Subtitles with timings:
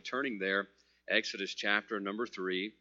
[0.00, 0.68] turning there,
[1.08, 2.72] Exodus chapter number 3.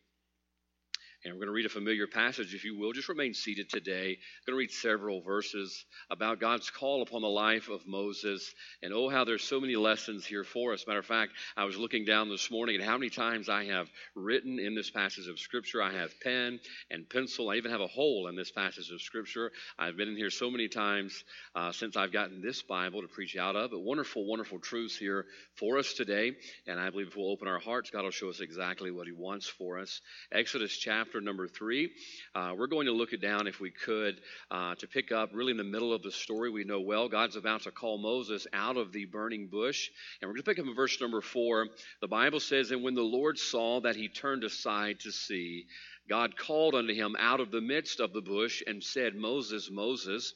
[1.25, 2.93] And we're going to read a familiar passage, if you will.
[2.93, 4.11] Just remain seated today.
[4.11, 8.53] I'm going to read several verses about God's call upon the life of Moses.
[8.81, 10.87] And oh, how there's so many lessons here for us.
[10.87, 13.89] Matter of fact, I was looking down this morning at how many times I have
[14.15, 15.81] written in this passage of Scripture.
[15.83, 16.57] I have pen
[16.89, 17.49] and pencil.
[17.49, 19.51] I even have a hole in this passage of Scripture.
[19.77, 23.35] I've been in here so many times uh, since I've gotten this Bible to preach
[23.35, 23.71] out of.
[23.71, 26.31] But wonderful, wonderful truths here for us today.
[26.65, 29.11] And I believe if we'll open our hearts, God will show us exactly what He
[29.11, 29.99] wants for us.
[30.31, 31.89] Exodus chapter chapter number three.
[32.35, 35.49] Uh, we're going to look it down, if we could, uh, to pick up really
[35.49, 37.09] in the middle of the story we know well.
[37.09, 39.89] God's about to call Moses out of the burning bush.
[40.21, 41.69] And we're going to pick up in verse number four.
[41.99, 45.65] The Bible says, And when the Lord saw that he turned aside to see,
[46.07, 50.35] God called unto him out of the midst of the bush and said, Moses, Moses.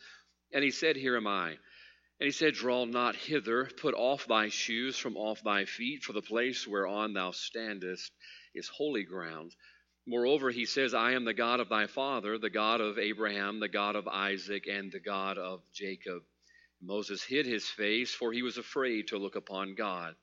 [0.53, 1.49] And he said, Here am I.
[1.49, 6.13] And he said, Draw not hither, put off thy shoes from off thy feet, for
[6.13, 8.11] the place whereon thou standest
[8.55, 9.53] is holy ground.
[10.05, 13.69] Moreover, he says, I am the God of thy father, the God of Abraham, the
[13.69, 16.23] God of Isaac, and the God of Jacob.
[16.81, 20.15] Moses hid his face, for he was afraid to look upon God.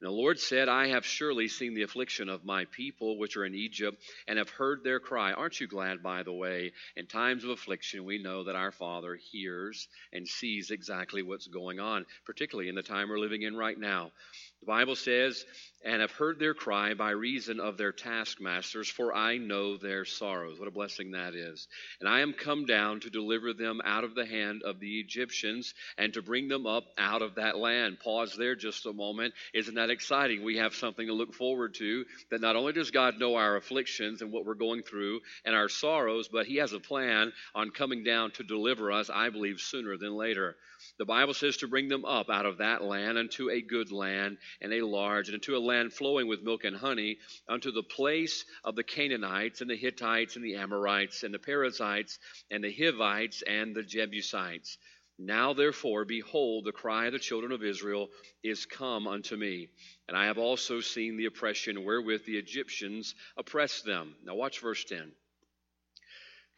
[0.00, 3.44] And the Lord said, I have surely seen the affliction of my people which are
[3.44, 5.32] in Egypt, and have heard their cry.
[5.32, 6.72] Aren't you glad, by the way?
[6.96, 11.80] In times of affliction, we know that our Father hears and sees exactly what's going
[11.80, 14.12] on, particularly in the time we're living in right now.
[14.60, 15.44] The Bible says,
[15.84, 20.58] and have heard their cry by reason of their taskmasters, for I know their sorrows.
[20.58, 21.68] What a blessing that is.
[22.00, 25.74] And I am come down to deliver them out of the hand of the Egyptians
[25.96, 28.00] and to bring them up out of that land.
[28.00, 29.34] Pause there just a moment.
[29.54, 30.42] Isn't that exciting?
[30.42, 34.20] We have something to look forward to that not only does God know our afflictions
[34.20, 38.02] and what we're going through and our sorrows, but He has a plan on coming
[38.02, 40.56] down to deliver us, I believe, sooner than later.
[40.98, 44.38] The Bible says to bring them up out of that land unto a good land
[44.60, 47.18] and a large, and unto a land flowing with milk and honey,
[47.48, 52.18] unto the place of the Canaanites and the Hittites and the Amorites and the Perizzites
[52.50, 54.76] and the Hivites and the Jebusites.
[55.20, 58.08] Now, therefore, behold, the cry of the children of Israel
[58.42, 59.68] is come unto me.
[60.08, 64.16] And I have also seen the oppression wherewith the Egyptians oppress them.
[64.24, 65.12] Now, watch verse 10.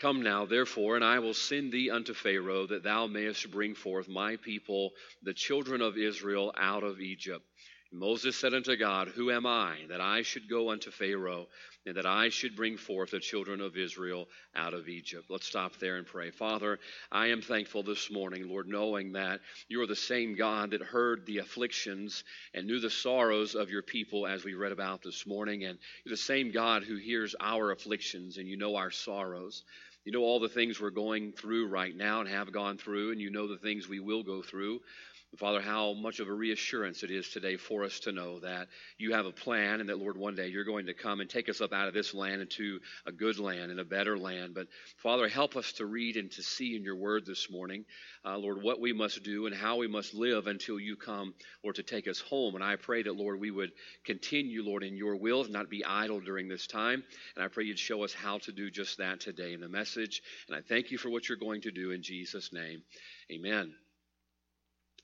[0.01, 4.09] Come now, therefore, and I will send thee unto Pharaoh, that thou mayest bring forth
[4.09, 7.45] my people, the children of Israel, out of Egypt.
[7.91, 11.49] And Moses said unto God, Who am I, that I should go unto Pharaoh,
[11.85, 15.27] and that I should bring forth the children of Israel out of Egypt?
[15.29, 16.31] Let's stop there and pray.
[16.31, 16.79] Father,
[17.13, 21.27] I am thankful this morning, Lord, knowing that you are the same God that heard
[21.27, 22.25] the afflictions
[22.55, 25.65] and knew the sorrows of your people as we read about this morning.
[25.65, 29.63] And you're the same God who hears our afflictions and you know our sorrows.
[30.05, 33.21] You know all the things we're going through right now and have gone through, and
[33.21, 34.81] you know the things we will go through.
[35.39, 38.67] Father, how much of a reassurance it is today for us to know that
[38.99, 41.49] you have a plan and that, Lord, one day you're going to come and take
[41.49, 44.55] us up out of this land into a good land and a better land.
[44.55, 47.85] But, Father, help us to read and to see in your word this morning,
[48.25, 51.33] uh, Lord, what we must do and how we must live until you come,
[51.63, 52.57] Lord, to take us home.
[52.57, 53.71] And I pray that, Lord, we would
[54.05, 57.05] continue, Lord, in your will, not be idle during this time.
[57.37, 60.23] And I pray you'd show us how to do just that today in the message.
[60.49, 62.83] And I thank you for what you're going to do in Jesus' name.
[63.31, 63.73] Amen.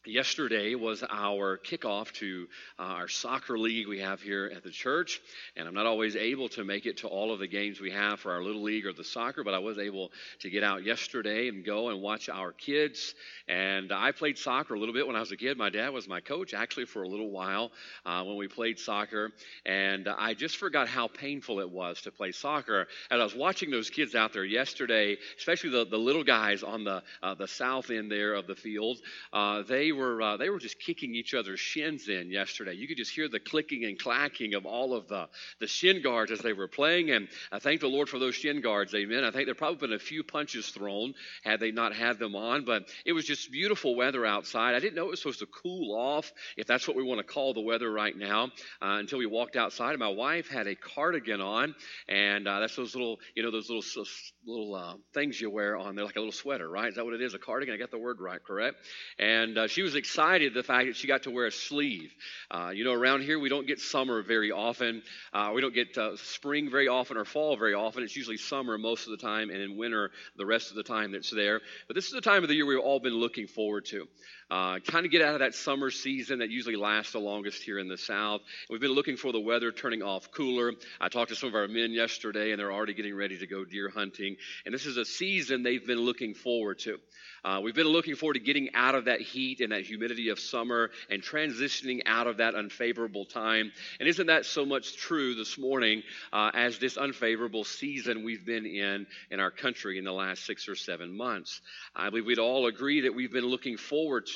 [0.07, 2.47] Yesterday was our kickoff to
[2.79, 5.21] uh, our soccer league we have here at the church,
[5.57, 8.21] and I'm not always able to make it to all of the games we have
[8.21, 11.49] for our little league or the soccer, but I was able to get out yesterday
[11.49, 13.17] and go and watch our kids.
[13.49, 15.59] And I played soccer a little bit when I was a kid.
[15.59, 17.73] My dad was my coach actually for a little while
[18.05, 19.33] uh, when we played soccer,
[19.65, 22.87] and I just forgot how painful it was to play soccer.
[23.11, 26.85] And I was watching those kids out there yesterday, especially the, the little guys on
[26.85, 28.99] the uh, the south end there of the field.
[29.33, 32.75] Uh, they were uh, they were just kicking each other's shins in yesterday.
[32.75, 35.29] You could just hear the clicking and clacking of all of the
[35.61, 37.11] the shin guards as they were playing.
[37.11, 38.95] And I thank the Lord for those shin guards.
[38.95, 39.25] Amen.
[39.25, 42.65] I think there probably been a few punches thrown had they not had them on,
[42.65, 44.75] but it was just beautiful weather outside.
[44.75, 47.25] I didn't know it was supposed to cool off, if that's what we want to
[47.25, 48.45] call the weather right now,
[48.83, 49.91] uh, until we walked outside.
[49.91, 51.75] And my wife had a cardigan on,
[52.09, 54.07] and uh, that's those little you know those little
[54.47, 56.89] little uh, things you wear on there, like a little sweater, right?
[56.89, 57.35] Is that what it is?
[57.35, 57.75] A cardigan?
[57.75, 58.77] I got the word right, correct?
[59.19, 62.13] And uh, she was excited the fact that she got to wear a sleeve.
[62.51, 65.01] Uh, you know, around here we don't get summer very often.
[65.33, 68.03] Uh, we don't get uh, spring very often or fall very often.
[68.03, 71.13] It's usually summer most of the time, and in winter the rest of the time
[71.13, 71.61] that's there.
[71.87, 74.09] But this is the time of the year we've all been looking forward to.
[74.51, 77.79] Uh, kind of get out of that summer season that usually lasts the longest here
[77.79, 78.43] in the South.
[78.71, 80.73] We've been looking for the weather turning off cooler.
[81.01, 83.65] I talked to some of our men yesterday, and they're already getting ready to go
[83.65, 84.37] deer hunting.
[84.65, 86.99] And this is a season they've been looking forward to.
[87.45, 90.39] Uh, we've been looking forward to getting out of that heat and that humidity of
[90.39, 93.71] summer and transitioning out of that unfavorable time.
[94.01, 96.03] And isn't that so much true this morning
[96.33, 100.69] uh, as this unfavorable season we've been in in our country in the last six
[100.69, 101.61] or seven months?
[101.95, 104.36] I believe we'd all agree that we've been looking forward to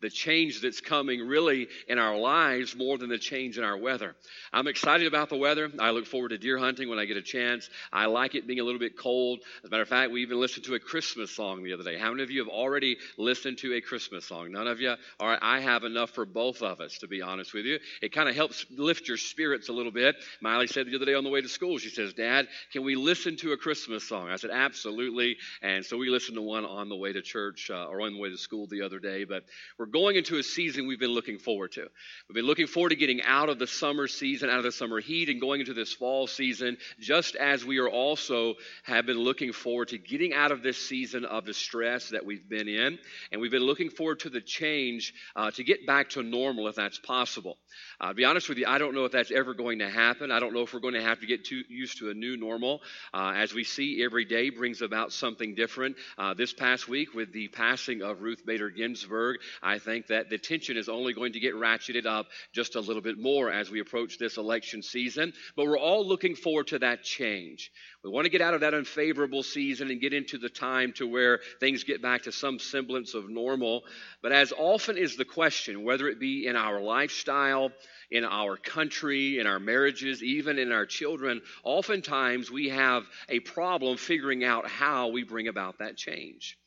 [0.00, 4.14] the change that's coming really in our lives more than the change in our weather.
[4.52, 5.70] I'm excited about the weather.
[5.78, 7.68] I look forward to deer hunting when I get a chance.
[7.92, 9.40] I like it being a little bit cold.
[9.62, 11.98] As a matter of fact, we even listened to a Christmas song the other day.
[11.98, 14.52] How many of you have already listened to a Christmas song.
[14.52, 14.94] None of you?
[15.18, 17.78] All right, I have enough for both of us, to be honest with you.
[18.02, 20.16] It kind of helps lift your spirits a little bit.
[20.40, 22.94] Miley said the other day on the way to school, she says, Dad, can we
[22.94, 24.28] listen to a Christmas song?
[24.28, 25.36] I said, Absolutely.
[25.62, 28.20] And so we listened to one on the way to church uh, or on the
[28.20, 29.24] way to school the other day.
[29.24, 29.39] But
[29.78, 31.86] we're going into a season we've been looking forward to.
[32.28, 35.00] We've been looking forward to getting out of the summer season, out of the summer
[35.00, 38.54] heat, and going into this fall season, just as we are also
[38.84, 42.68] have been looking forward to getting out of this season of distress that we've been
[42.68, 42.98] in
[43.32, 46.74] and we've been looking forward to the change uh, to get back to normal if
[46.74, 47.58] that's possible.
[48.00, 50.30] Uh, to be honest with you, I don't know if that's ever going to happen.
[50.30, 52.36] I don't know if we're going to have to get too used to a new
[52.36, 52.80] normal.
[53.12, 55.96] Uh, as we see, every day brings about something different.
[56.18, 59.29] Uh, this past week, with the passing of Ruth Bader Ginsburg,
[59.62, 63.02] I think that the tension is only going to get ratcheted up just a little
[63.02, 65.32] bit more as we approach this election season.
[65.56, 67.70] But we're all looking forward to that change.
[68.02, 71.06] We want to get out of that unfavorable season and get into the time to
[71.06, 73.82] where things get back to some semblance of normal.
[74.22, 77.72] But as often is the question, whether it be in our lifestyle,
[78.10, 83.96] in our country, in our marriages, even in our children, oftentimes we have a problem
[83.96, 86.59] figuring out how we bring about that change.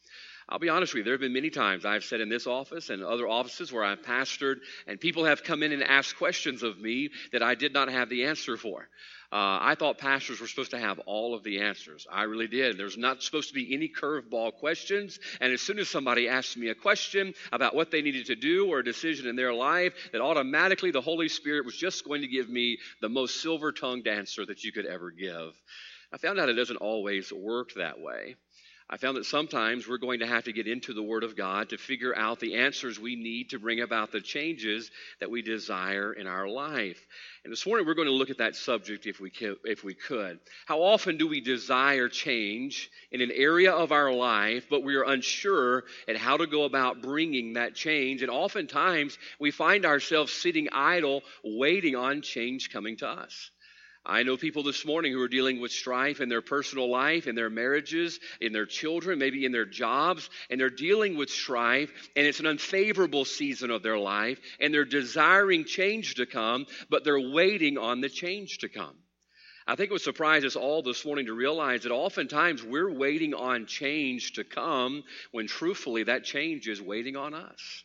[0.50, 2.90] I'll be honest with you, there have been many times I've said in this office
[2.90, 4.58] and other offices where I've pastored,
[4.88, 8.10] and people have come in and asked questions of me that I did not have
[8.10, 8.90] the answer for.
[9.34, 12.06] Uh, I thought pastors were supposed to have all of the answers.
[12.12, 12.78] I really did.
[12.78, 15.18] There's not supposed to be any curveball questions.
[15.42, 18.68] And as soon as somebody asked me a question about what they needed to do
[18.68, 22.28] or a decision in their life, that automatically the Holy Spirit was just going to
[22.28, 25.60] give me the most silver tongued answer that you could ever give.
[26.14, 28.36] I found out it doesn't always work that way.
[28.94, 31.70] I found that sometimes we're going to have to get into the Word of God
[31.70, 36.14] to figure out the answers we need to bring about the changes that we desire
[36.14, 37.04] in our life.
[37.44, 39.32] And this morning we're going to look at that subject if we,
[39.64, 40.40] if we could.
[40.68, 45.06] How often do we desire change in an area of our life, but we are
[45.06, 48.22] unsure at how to go about bringing that change?
[48.22, 53.50] And oftentimes we find ourselves sitting idle, waiting on change coming to us.
[54.06, 57.36] I know people this morning who are dealing with strife in their personal life, in
[57.36, 62.28] their marriages, in their children, maybe in their jobs, and they're dealing with strife, and
[62.28, 67.32] it's an unfavorable season of their life, and they're desiring change to come, but they're
[67.32, 68.96] waiting on the change to come.
[69.66, 73.34] I think it would surprise us all this morning to realize that oftentimes we're waiting
[73.34, 77.84] on change to come when truthfully that change is waiting on us.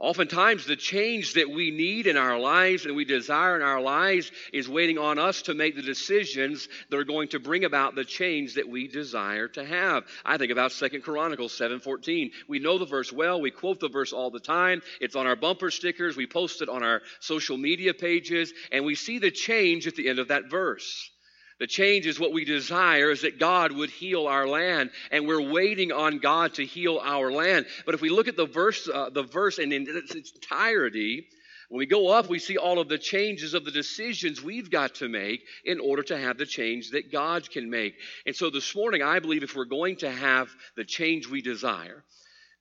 [0.00, 4.30] Oftentimes, the change that we need in our lives and we desire in our lives
[4.52, 8.04] is waiting on us to make the decisions that are going to bring about the
[8.04, 10.04] change that we desire to have.
[10.24, 12.30] I think about Second Chronicles 7:14.
[12.46, 13.40] We know the verse well.
[13.40, 14.82] We quote the verse all the time.
[15.00, 16.16] It's on our bumper stickers.
[16.16, 20.08] We post it on our social media pages, and we see the change at the
[20.08, 21.10] end of that verse.
[21.58, 25.50] The change is what we desire is that God would heal our land, and we're
[25.50, 27.66] waiting on God to heal our land.
[27.84, 31.26] But if we look at the verse, uh, the verse and in its entirety,
[31.68, 34.96] when we go up, we see all of the changes of the decisions we've got
[34.96, 37.94] to make in order to have the change that God can make.
[38.24, 42.04] And so this morning, I believe if we're going to have the change we desire,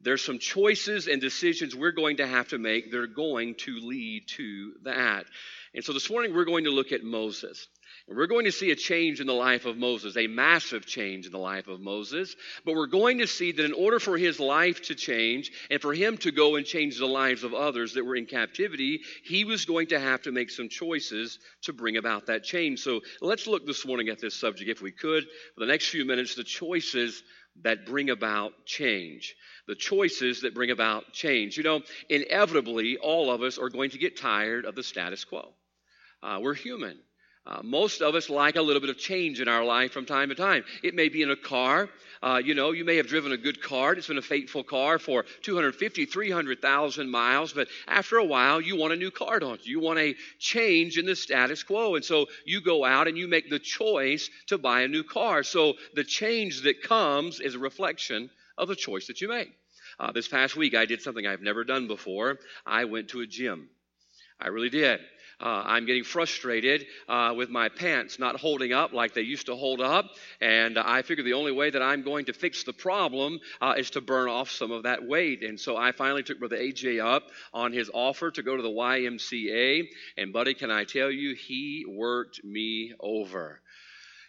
[0.01, 3.77] there's some choices and decisions we're going to have to make that are going to
[3.79, 5.25] lead to that.
[5.73, 7.67] And so this morning, we're going to look at Moses.
[8.09, 11.33] We're going to see a change in the life of Moses, a massive change in
[11.33, 12.37] the life of Moses.
[12.63, 15.93] But we're going to see that in order for his life to change and for
[15.93, 19.65] him to go and change the lives of others that were in captivity, he was
[19.65, 22.79] going to have to make some choices to bring about that change.
[22.79, 26.05] So let's look this morning at this subject, if we could, for the next few
[26.05, 27.23] minutes, the choices
[27.63, 29.35] that bring about change.
[29.67, 31.57] The choices that bring about change.
[31.57, 35.53] You know, inevitably, all of us are going to get tired of the status quo.
[36.23, 36.97] Uh, we're human.
[37.47, 40.27] Uh, most of us like a little bit of change in our life from time
[40.27, 40.65] to time.
[40.83, 41.87] It may be in a car.
[42.21, 43.93] Uh, you know, you may have driven a good car.
[43.93, 48.91] It's been a faithful car for 250, 300,000 miles, but after a while, you want
[48.91, 49.77] a new car, don't you?
[49.77, 51.95] You want a change in the status quo.
[51.95, 55.43] And so you go out and you make the choice to buy a new car.
[55.43, 59.53] So the change that comes is a reflection of the choice that you make.
[59.99, 62.39] Uh, this past week, I did something I've never done before.
[62.65, 63.69] I went to a gym.
[64.39, 64.99] I really did.
[65.39, 69.55] Uh, I'm getting frustrated uh, with my pants not holding up like they used to
[69.55, 70.05] hold up.
[70.41, 73.91] And I figure the only way that I'm going to fix the problem uh, is
[73.91, 75.43] to burn off some of that weight.
[75.43, 78.69] And so I finally took Brother AJ up on his offer to go to the
[78.69, 79.87] YMCA.
[80.17, 83.61] And, buddy, can I tell you, he worked me over.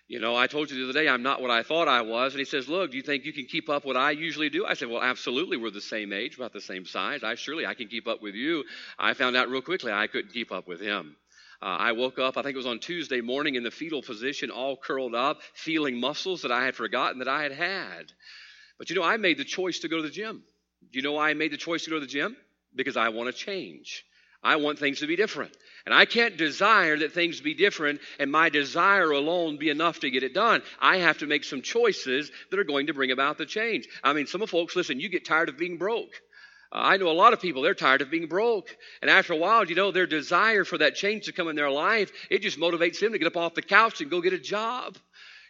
[0.08, 2.32] You know, I told you the other day I'm not what I thought I was.
[2.32, 4.64] And he says, Look, do you think you can keep up what I usually do?
[4.64, 5.58] I said, Well, absolutely.
[5.58, 7.22] We're the same age, about the same size.
[7.22, 8.64] I surely I can keep up with you.
[8.98, 11.14] I found out real quickly I couldn't keep up with him.
[11.60, 14.50] Uh, I woke up, I think it was on Tuesday morning, in the fetal position,
[14.50, 18.12] all curled up, feeling muscles that I had forgotten that I had had.
[18.78, 20.42] But you know, I made the choice to go to the gym.
[20.92, 22.36] Do you know why I made the choice to go to the gym?
[22.74, 24.04] Because I want to change.
[24.42, 25.54] I want things to be different.
[25.88, 30.10] And I can't desire that things be different and my desire alone be enough to
[30.10, 30.60] get it done.
[30.78, 33.88] I have to make some choices that are going to bring about the change.
[34.04, 36.10] I mean, some of folks, listen, you get tired of being broke.
[36.70, 38.68] Uh, I know a lot of people, they're tired of being broke.
[39.00, 41.70] And after a while, you know, their desire for that change to come in their
[41.70, 44.38] life, it just motivates them to get up off the couch and go get a
[44.38, 44.98] job.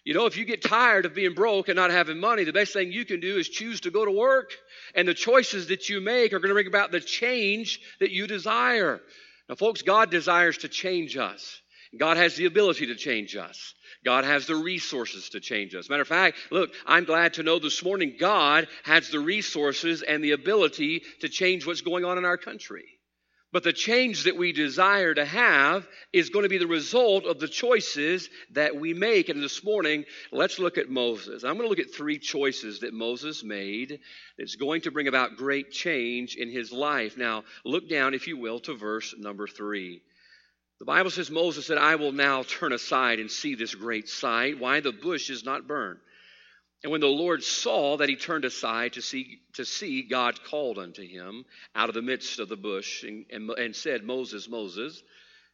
[0.04, 2.72] You know, if you get tired of being broke and not having money, the best
[2.72, 4.52] thing you can do is choose to go to work.
[4.94, 8.28] And the choices that you make are going to bring about the change that you
[8.28, 9.00] desire.
[9.48, 11.60] Now, folks, God desires to change us.
[11.96, 13.74] God has the ability to change us.
[14.04, 15.88] God has the resources to change us.
[15.88, 20.22] Matter of fact, look, I'm glad to know this morning God has the resources and
[20.22, 22.97] the ability to change what's going on in our country.
[23.50, 27.40] But the change that we desire to have is going to be the result of
[27.40, 29.30] the choices that we make.
[29.30, 31.44] And this morning, let's look at Moses.
[31.44, 34.00] I'm going to look at three choices that Moses made
[34.36, 37.16] that's going to bring about great change in his life.
[37.16, 40.02] Now, look down, if you will, to verse number three.
[40.78, 44.60] The Bible says Moses said, I will now turn aside and see this great sight,
[44.60, 46.00] why the bush is not burned.
[46.82, 50.78] And when the Lord saw that he turned aside to see, to see God called
[50.78, 51.44] unto him
[51.74, 55.02] out of the midst of the bush and, and, and said, Moses, Moses.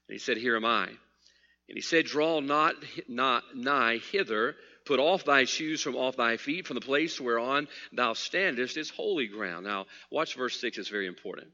[0.08, 0.86] And he said, Here am I.
[0.86, 2.74] And he said, Draw not,
[3.08, 4.54] not nigh hither,
[4.84, 8.90] put off thy shoes from off thy feet, from the place whereon thou standest is
[8.90, 9.64] holy ground.
[9.64, 11.48] Now, watch verse 6, it's very important.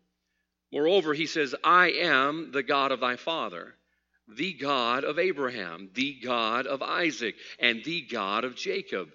[0.72, 3.74] Moreover, he says, I am the God of thy father,
[4.28, 9.10] the God of Abraham, the God of Isaac, and the God of Jacob.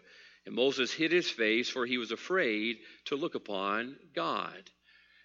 [0.46, 4.70] And Moses hid his face, for he was afraid to look upon God.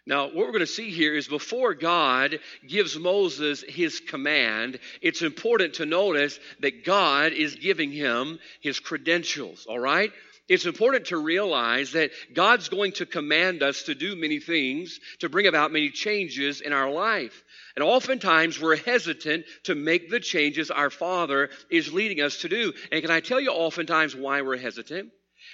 [0.07, 5.23] Now, what we're going to see here is before God gives Moses his command, it's
[5.23, 10.11] important to notice that God is giving him his credentials, all right?
[10.51, 15.29] It's important to realize that God's going to command us to do many things to
[15.29, 17.45] bring about many changes in our life.
[17.77, 22.73] And oftentimes we're hesitant to make the changes our Father is leading us to do.
[22.91, 25.13] And can I tell you oftentimes why we're hesitant?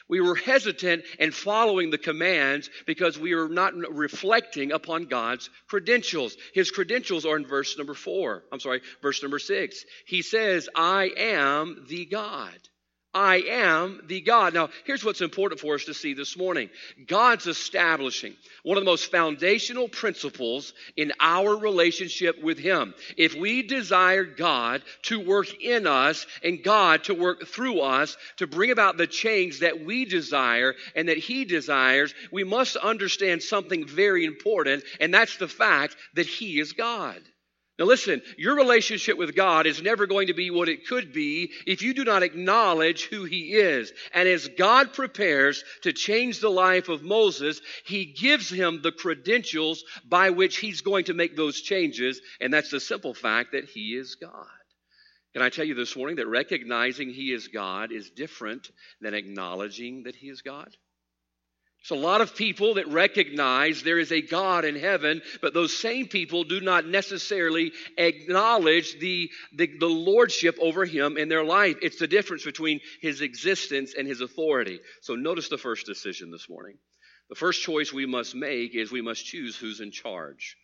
[0.08, 6.38] We were hesitant in following the commands because we were not reflecting upon God's credentials.
[6.54, 8.44] His credentials are in verse number four.
[8.50, 9.84] I'm sorry, verse number six.
[10.06, 12.58] He says, I am the God.
[13.16, 14.52] I am the God.
[14.52, 16.68] Now, here's what's important for us to see this morning
[17.06, 22.92] God's establishing one of the most foundational principles in our relationship with Him.
[23.16, 28.46] If we desire God to work in us and God to work through us to
[28.46, 33.86] bring about the change that we desire and that He desires, we must understand something
[33.86, 37.22] very important, and that's the fact that He is God.
[37.78, 41.52] Now, listen, your relationship with God is never going to be what it could be
[41.66, 43.92] if you do not acknowledge who He is.
[44.14, 49.84] And as God prepares to change the life of Moses, He gives him the credentials
[50.08, 52.22] by which He's going to make those changes.
[52.40, 54.46] And that's the simple fact that He is God.
[55.34, 58.70] Can I tell you this morning that recognizing He is God is different
[59.02, 60.74] than acknowledging that He is God?
[61.88, 65.76] There's a lot of people that recognize there is a God in heaven, but those
[65.76, 71.76] same people do not necessarily acknowledge the, the, the, lordship over him in their life.
[71.82, 74.80] It's the difference between his existence and his authority.
[75.00, 76.76] So notice the first decision this morning.
[77.28, 80.56] The first choice we must make is we must choose who's in charge.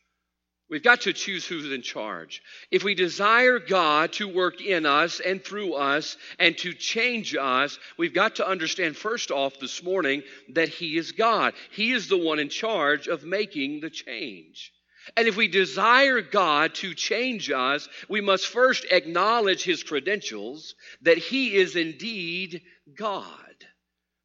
[0.72, 2.42] We've got to choose who's in charge.
[2.70, 7.78] If we desire God to work in us and through us and to change us,
[7.98, 10.22] we've got to understand first off this morning
[10.54, 11.52] that He is God.
[11.72, 14.72] He is the one in charge of making the change.
[15.14, 21.18] And if we desire God to change us, we must first acknowledge His credentials that
[21.18, 22.62] He is indeed
[22.96, 23.51] God.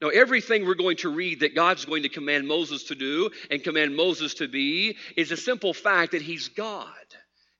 [0.01, 3.63] Now, everything we're going to read that God's going to command Moses to do and
[3.63, 6.87] command Moses to be is a simple fact that he's God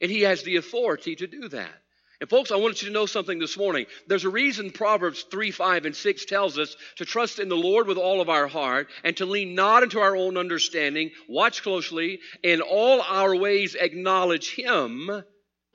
[0.02, 1.74] and he has the authority to do that.
[2.20, 3.86] And folks, I want you to know something this morning.
[4.08, 7.88] There's a reason Proverbs 3, 5, and 6 tells us to trust in the Lord
[7.88, 11.12] with all of our heart and to lean not into our own understanding.
[11.30, 12.20] Watch closely.
[12.42, 15.24] In all our ways acknowledge Him,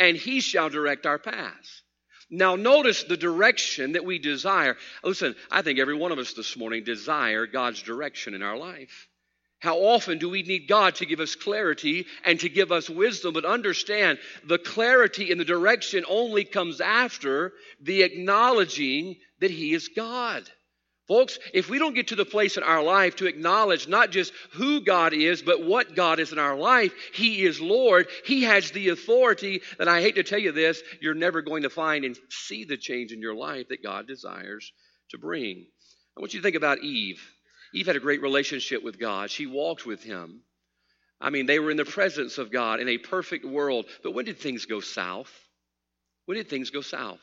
[0.01, 1.82] and He shall direct our paths.
[2.35, 4.79] Now, notice the direction that we desire.
[5.05, 9.07] Listen, I think every one of us this morning desire God's direction in our life.
[9.61, 13.35] How often do we need God to give us clarity and to give us wisdom?
[13.35, 19.89] But understand the clarity and the direction only comes after the acknowledging that He is
[19.89, 20.51] God.
[21.13, 24.33] Folks, if we don't get to the place in our life to acknowledge not just
[24.53, 28.07] who God is, but what God is in our life, He is Lord.
[28.25, 31.69] He has the authority that I hate to tell you this, you're never going to
[31.69, 34.73] find and see the change in your life that God desires
[35.11, 35.67] to bring.
[36.17, 37.23] I want you to think about Eve.
[37.75, 39.31] Eve had a great relationship with God.
[39.31, 40.41] She walked with him.
[41.21, 43.85] I mean, they were in the presence of God in a perfect world.
[44.03, 45.31] But when did things go south?
[46.25, 47.21] When did things go south?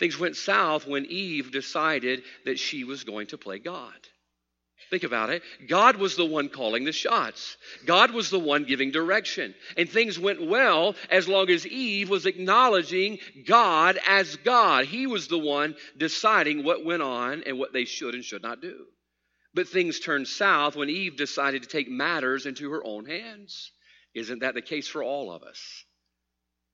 [0.00, 3.94] Things went south when Eve decided that she was going to play God.
[4.88, 5.42] Think about it.
[5.68, 7.58] God was the one calling the shots.
[7.84, 9.54] God was the one giving direction.
[9.76, 14.86] And things went well as long as Eve was acknowledging God as God.
[14.86, 18.62] He was the one deciding what went on and what they should and should not
[18.62, 18.86] do.
[19.52, 23.70] But things turned south when Eve decided to take matters into her own hands.
[24.14, 25.84] Isn't that the case for all of us?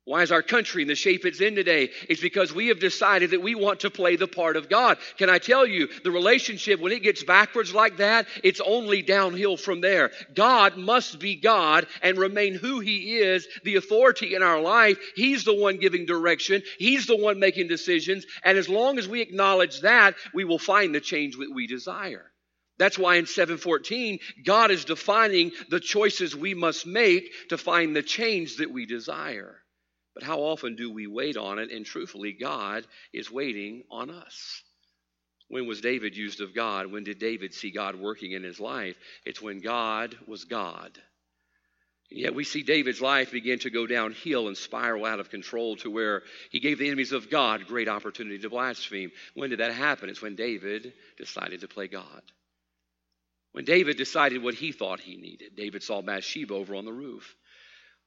[0.06, 1.90] Why is our country in the shape it's in today?
[2.08, 4.98] It's because we have decided that we want to play the part of God.
[5.18, 9.56] Can I tell you, the relationship, when it gets backwards like that, it's only downhill
[9.56, 10.12] from there.
[10.32, 14.96] God must be God and remain who He is, the authority in our life.
[15.16, 18.26] He's the one giving direction, He's the one making decisions.
[18.44, 22.30] And as long as we acknowledge that, we will find the change that we desire.
[22.78, 28.04] That's why in 714, God is defining the choices we must make to find the
[28.04, 29.64] change that we desire.
[30.16, 31.70] But how often do we wait on it?
[31.70, 34.62] And truthfully, God is waiting on us.
[35.48, 36.90] When was David used of God?
[36.90, 38.96] When did David see God working in his life?
[39.26, 40.98] It's when God was God.
[42.10, 45.76] And yet we see David's life begin to go downhill and spiral out of control
[45.76, 49.12] to where he gave the enemies of God great opportunity to blaspheme.
[49.34, 50.08] When did that happen?
[50.08, 52.22] It's when David decided to play God.
[53.52, 57.36] When David decided what he thought he needed, David saw Bathsheba over on the roof.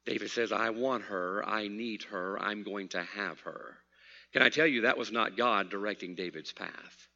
[0.06, 3.78] David says, I want her, I need her, I'm going to have her.
[4.34, 7.08] Can I tell you, that was not God directing David's path.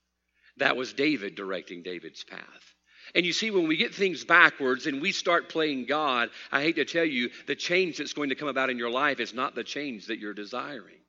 [0.58, 2.74] That was David directing David's path.
[3.16, 6.78] And you see, when we get things backwards and we start playing God, I hate
[6.78, 9.56] to tell you, the change that's going to come about in your life is not
[9.56, 11.00] the change that you're desiring.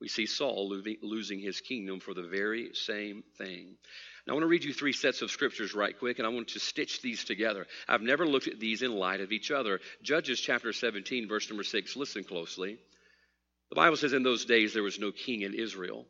[0.00, 0.70] We see Saul
[1.02, 3.76] losing his kingdom for the very same thing.
[4.28, 6.48] Now, I want to read you three sets of scriptures right quick, and I want
[6.48, 7.66] to stitch these together.
[7.88, 9.80] I've never looked at these in light of each other.
[10.02, 11.96] Judges chapter 17, verse number 6.
[11.96, 12.76] Listen closely.
[13.70, 16.04] The Bible says, In those days there was no king in Israel,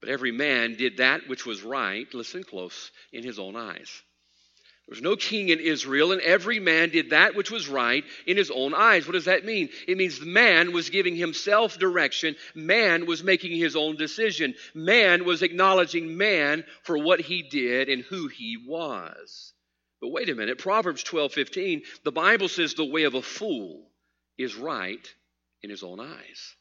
[0.00, 4.02] but every man did that which was right, listen close, in his own eyes.
[4.86, 8.36] There was no king in Israel, and every man did that which was right in
[8.36, 9.06] his own eyes.
[9.06, 9.70] What does that mean?
[9.88, 12.36] It means man was giving himself direction.
[12.54, 14.54] Man was making his own decision.
[14.74, 19.54] Man was acknowledging man for what he did and who he was.
[20.02, 20.58] But wait a minute.
[20.58, 23.90] Proverbs 12 15, the Bible says the way of a fool
[24.36, 25.14] is right
[25.62, 26.56] in his own eyes.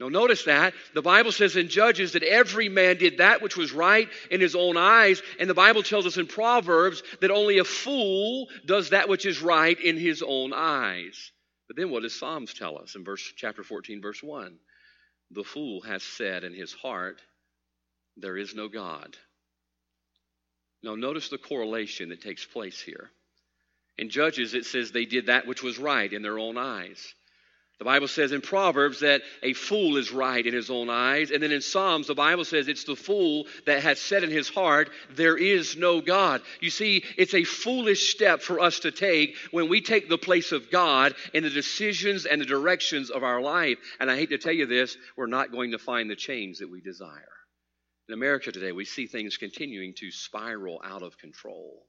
[0.00, 0.72] Now, notice that.
[0.94, 4.56] The Bible says in Judges that every man did that which was right in his
[4.56, 5.22] own eyes.
[5.38, 9.42] And the Bible tells us in Proverbs that only a fool does that which is
[9.42, 11.32] right in his own eyes.
[11.68, 14.56] But then what does Psalms tell us in verse chapter 14, verse 1?
[15.32, 17.20] The fool has said in his heart,
[18.16, 19.16] There is no God.
[20.82, 23.10] Now, notice the correlation that takes place here.
[23.98, 27.14] In Judges, it says they did that which was right in their own eyes.
[27.80, 31.30] The Bible says in Proverbs that a fool is right in his own eyes.
[31.30, 34.50] And then in Psalms, the Bible says it's the fool that has said in his
[34.50, 36.42] heart, There is no God.
[36.60, 40.52] You see, it's a foolish step for us to take when we take the place
[40.52, 43.78] of God in the decisions and the directions of our life.
[43.98, 46.70] And I hate to tell you this, we're not going to find the change that
[46.70, 47.32] we desire.
[48.08, 51.86] In America today, we see things continuing to spiral out of control,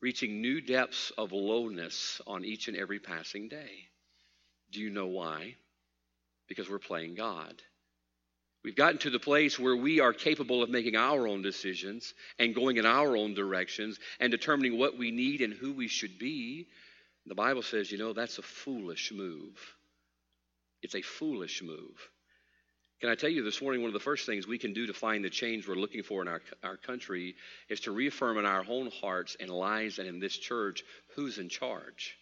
[0.00, 3.87] reaching new depths of lowness on each and every passing day.
[4.70, 5.54] Do you know why?
[6.48, 7.62] Because we're playing God.
[8.64, 12.54] We've gotten to the place where we are capable of making our own decisions and
[12.54, 16.66] going in our own directions and determining what we need and who we should be.
[17.26, 19.76] The Bible says, you know, that's a foolish move.
[20.82, 22.10] It's a foolish move.
[23.00, 24.92] Can I tell you this morning, one of the first things we can do to
[24.92, 27.36] find the change we're looking for in our, our country
[27.68, 30.82] is to reaffirm in our own hearts and lives and in this church
[31.14, 32.16] who's in charge.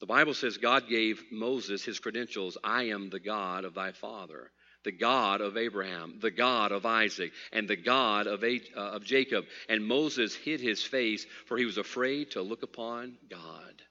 [0.00, 4.50] The Bible says God gave Moses his credentials I am the God of thy father.
[4.84, 9.44] the God of Abraham, the God of Isaac, and the God of, uh, of Jacob.
[9.68, 13.82] And Moses hid his face, for he was afraid to look upon God.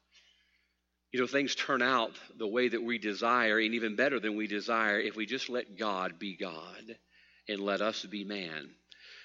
[1.12, 4.48] You know, things turn out the way that we desire, and even better than we
[4.48, 6.98] desire, if we just let God be God
[7.48, 8.70] and let us be man.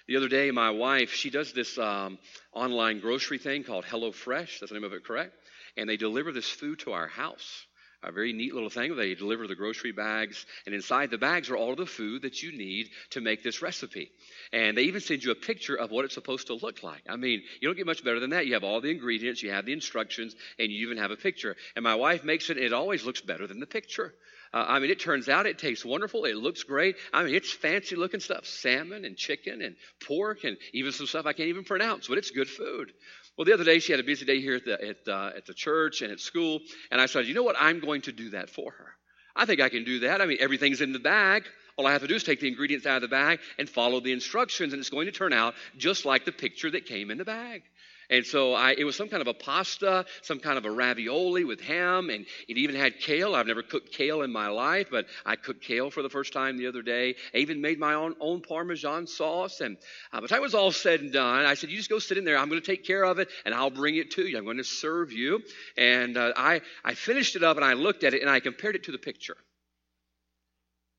[0.06, 2.18] The other day, my wife, she does this um,
[2.52, 4.60] online grocery thing called HelloFresh.
[4.60, 5.32] That's the name of it, correct?
[5.76, 7.66] And they deliver this food to our house
[8.04, 8.94] a very neat little thing.
[8.96, 12.56] They deliver the grocery bags, and inside the bags are all the food that you
[12.56, 14.10] need to make this recipe.
[14.52, 17.02] And they even send you a picture of what it's supposed to look like.
[17.08, 18.46] I mean, you don't get much better than that.
[18.46, 21.56] You have all the ingredients, you have the instructions, and you even have a picture.
[21.76, 24.14] And my wife makes it, and it always looks better than the picture.
[24.52, 26.26] Uh, I mean, it turns out it tastes wonderful.
[26.26, 26.96] It looks great.
[27.12, 29.74] I mean, it's fancy looking stuff salmon and chicken and
[30.06, 32.92] pork and even some stuff I can't even pronounce, but it's good food.
[33.36, 35.46] Well, the other day she had a busy day here at the, at, uh, at
[35.46, 37.56] the church and at school, and I said, you know what?
[37.58, 38.92] I'm going to do that for her.
[39.34, 40.20] I think I can do that.
[40.20, 41.44] I mean, everything's in the bag.
[41.76, 43.98] All I have to do is take the ingredients out of the bag and follow
[43.98, 47.18] the instructions, and it's going to turn out just like the picture that came in
[47.18, 47.62] the bag.
[48.10, 51.44] And so I, it was some kind of a pasta, some kind of a ravioli
[51.44, 53.34] with ham, and it even had kale.
[53.34, 56.56] I've never cooked kale in my life, but I cooked kale for the first time
[56.56, 57.14] the other day.
[57.34, 59.60] I even made my own, own Parmesan sauce.
[59.60, 59.76] And
[60.12, 61.98] uh, by the time it was all said and done, I said, You just go
[61.98, 62.36] sit in there.
[62.36, 64.36] I'm going to take care of it, and I'll bring it to you.
[64.36, 65.42] I'm going to serve you.
[65.76, 68.76] And uh, I, I finished it up, and I looked at it, and I compared
[68.76, 69.36] it to the picture.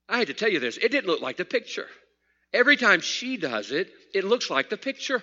[0.07, 1.87] I had to tell you this it didn't look like the picture.
[2.53, 5.21] Every time she does it, it looks like the picture.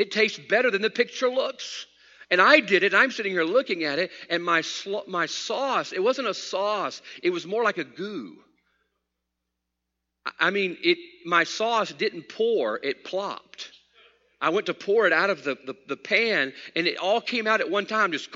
[0.00, 1.84] It tastes better than the picture looks.
[2.30, 2.94] And I did it.
[2.94, 7.02] I'm sitting here looking at it, and my, sl- my sauce, it wasn't a sauce,
[7.22, 8.38] it was more like a goo.
[10.38, 13.72] I mean, it, my sauce didn't pour, it plopped.
[14.40, 17.46] I went to pour it out of the, the, the pan, and it all came
[17.46, 18.30] out at one time, just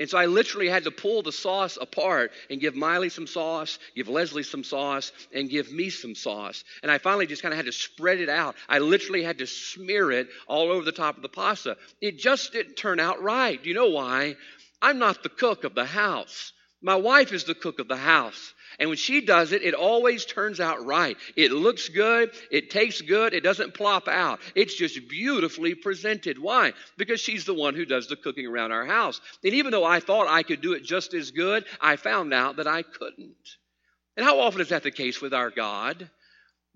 [0.00, 3.78] and so I literally had to pull the sauce apart and give Miley some sauce,
[3.94, 6.64] give Leslie some sauce, and give me some sauce.
[6.82, 8.56] And I finally just kind of had to spread it out.
[8.66, 11.76] I literally had to smear it all over the top of the pasta.
[12.00, 13.62] It just didn't turn out right.
[13.62, 14.36] Do you know why?
[14.80, 16.54] I'm not the cook of the house.
[16.80, 18.54] My wife is the cook of the house.
[18.80, 21.18] And when she does it, it always turns out right.
[21.36, 24.40] It looks good, it tastes good, it doesn't plop out.
[24.54, 26.38] It's just beautifully presented.
[26.38, 26.72] Why?
[26.96, 29.20] Because she's the one who does the cooking around our house.
[29.44, 32.56] And even though I thought I could do it just as good, I found out
[32.56, 33.36] that I couldn't.
[34.16, 36.08] And how often is that the case with our God?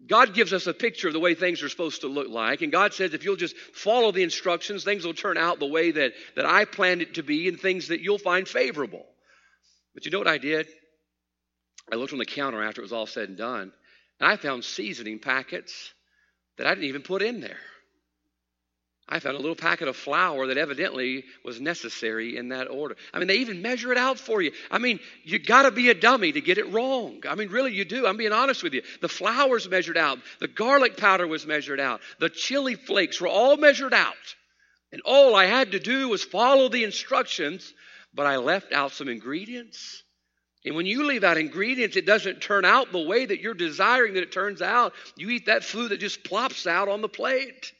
[0.06, 2.60] God gives us a picture of the way things are supposed to look like.
[2.60, 5.90] And God says, if you'll just follow the instructions, things will turn out the way
[5.92, 9.06] that, that I planned it to be and things that you'll find favorable.
[9.94, 10.66] But you know what I did?
[11.92, 13.72] I looked on the counter after it was all said and done,
[14.20, 15.92] and I found seasoning packets
[16.56, 17.58] that I didn't even put in there.
[19.06, 22.96] I found a little packet of flour that evidently was necessary in that order.
[23.12, 24.52] I mean, they even measure it out for you.
[24.70, 27.22] I mean, you got to be a dummy to get it wrong.
[27.28, 28.06] I mean, really, you do.
[28.06, 28.82] I'm being honest with you.
[29.02, 33.58] The flour's measured out, the garlic powder was measured out, the chili flakes were all
[33.58, 34.14] measured out.
[34.90, 37.74] And all I had to do was follow the instructions,
[38.14, 40.03] but I left out some ingredients
[40.64, 44.14] and when you leave out ingredients, it doesn't turn out the way that you're desiring
[44.14, 44.94] that it turns out.
[45.16, 47.72] You eat that food that just plops out on the plate.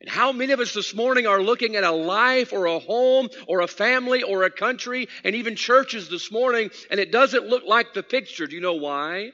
[0.00, 3.28] And how many of us this morning are looking at a life or a home
[3.46, 7.64] or a family or a country and even churches this morning and it doesn't look
[7.66, 8.46] like the picture?
[8.46, 9.30] Do you know why?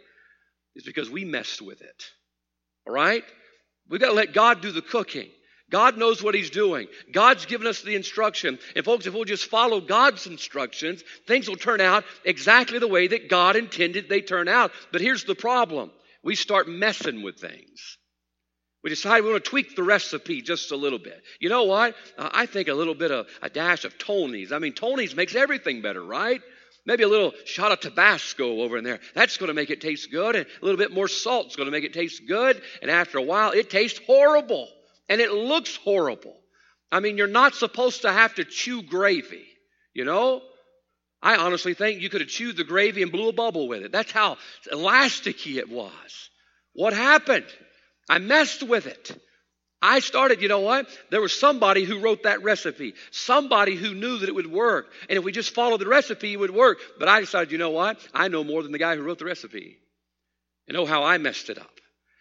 [0.75, 2.05] It's because we messed with it.
[2.87, 3.25] All right?
[3.89, 5.31] We've got to let God do the cooking.
[5.71, 6.87] God knows what He's doing.
[7.13, 8.59] God's given us the instruction.
[8.75, 13.09] And folks, if we'll just follow God's instructions, things will turn out exactly the way
[13.09, 14.73] that God intended they turn out.
[14.93, 15.91] But here's the problem
[16.23, 17.99] we start messing with things.
[18.83, 21.21] We decide we want to tweak the recipe just a little bit.
[21.41, 21.95] You know what?
[22.17, 24.53] Uh, I think a little bit of a dash of Tony's.
[24.53, 26.41] I mean, Tony's makes everything better, right?
[26.87, 29.01] Maybe a little shot of Tabasco over in there.
[29.15, 30.37] That's going to make it taste good.
[30.37, 32.63] And a little bit more salt is going to make it taste good.
[32.81, 34.69] And after a while, it tastes horrible
[35.09, 36.37] and it looks horrible.
[36.91, 39.47] I mean, you're not supposed to have to chew gravy,
[39.95, 40.43] you know?
[41.23, 43.93] I honestly think you could have chewed the gravy and blew a bubble with it.
[43.93, 44.37] That's how
[44.73, 46.31] elasticy it was.
[46.75, 47.47] What happened?
[48.09, 49.21] I messed with it.
[49.81, 50.89] I started, you know what?
[51.11, 54.87] There was somebody who wrote that recipe, somebody who knew that it would work.
[55.09, 56.79] And if we just followed the recipe, it would work.
[56.99, 57.99] But I decided, you know what?
[58.13, 59.79] I know more than the guy who wrote the recipe.
[60.67, 61.71] You know how I messed it up.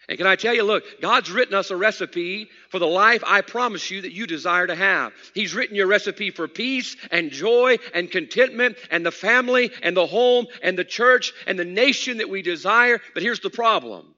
[0.09, 3.41] And can I tell you, look, God's written us a recipe for the life I
[3.41, 5.11] promise you that you desire to have.
[5.33, 10.07] He's written your recipe for peace and joy and contentment and the family and the
[10.07, 13.01] home and the church and the nation that we desire.
[13.13, 14.15] But here's the problem.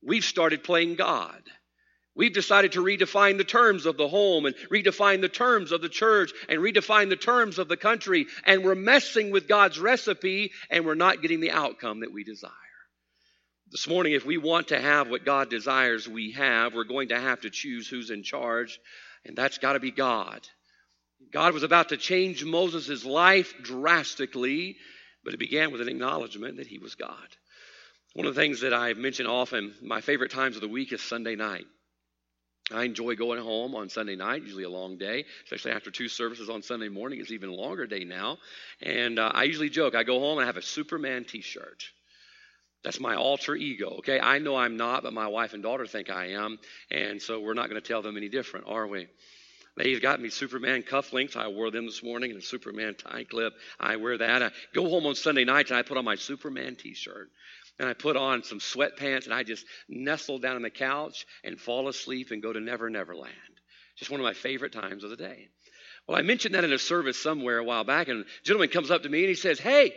[0.00, 1.42] We've started playing God.
[2.14, 5.88] We've decided to redefine the terms of the home and redefine the terms of the
[5.88, 8.26] church and redefine the terms of the country.
[8.44, 12.52] And we're messing with God's recipe and we're not getting the outcome that we desire.
[13.72, 17.18] This morning, if we want to have what God desires we have, we're going to
[17.18, 18.78] have to choose who's in charge,
[19.24, 20.46] and that's got to be God.
[21.32, 24.76] God was about to change Moses' life drastically,
[25.24, 27.16] but it began with an acknowledgement that he was God.
[28.12, 31.00] One of the things that I mention often, my favorite times of the week is
[31.00, 31.64] Sunday night.
[32.70, 36.50] I enjoy going home on Sunday night, usually a long day, especially after two services
[36.50, 37.20] on Sunday morning.
[37.20, 38.36] It's even a longer day now.
[38.82, 41.84] And uh, I usually joke, I go home and I have a Superman t shirt.
[42.84, 44.18] That's my alter ego, okay?
[44.18, 46.58] I know I'm not, but my wife and daughter think I am,
[46.90, 49.08] and so we're not going to tell them any different, are we?
[49.76, 51.36] They've got me Superman cufflinks.
[51.36, 53.54] I wore them this morning and a Superman tie clip.
[53.80, 54.42] I wear that.
[54.42, 57.30] I go home on Sunday nights and I put on my Superman t shirt.
[57.78, 61.58] And I put on some sweatpants and I just nestle down on the couch and
[61.58, 63.32] fall asleep and go to Never Never Land.
[63.96, 65.48] Just one of my favorite times of the day.
[66.06, 68.90] Well, I mentioned that in a service somewhere a while back, and a gentleman comes
[68.90, 69.94] up to me and he says, Hey,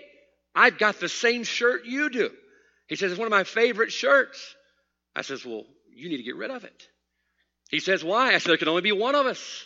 [0.54, 2.32] I've got the same shirt you do.
[2.88, 4.56] He says, It's one of my favorite shirts.
[5.15, 6.88] I says, Well, you need to get rid of it.
[7.69, 8.34] He says, Why?
[8.34, 9.65] I said, There can only be one of us.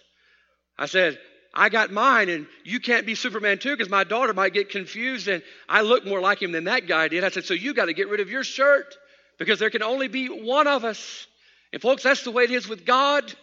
[0.77, 1.19] I said,
[1.53, 5.27] I got mine, and you can't be Superman too because my daughter might get confused,
[5.27, 7.23] and I look more like him than that guy did.
[7.23, 8.95] I said, So you got to get rid of your shirt
[9.38, 11.27] because there can only be one of us.
[11.73, 13.34] And folks, that's the way it is with God.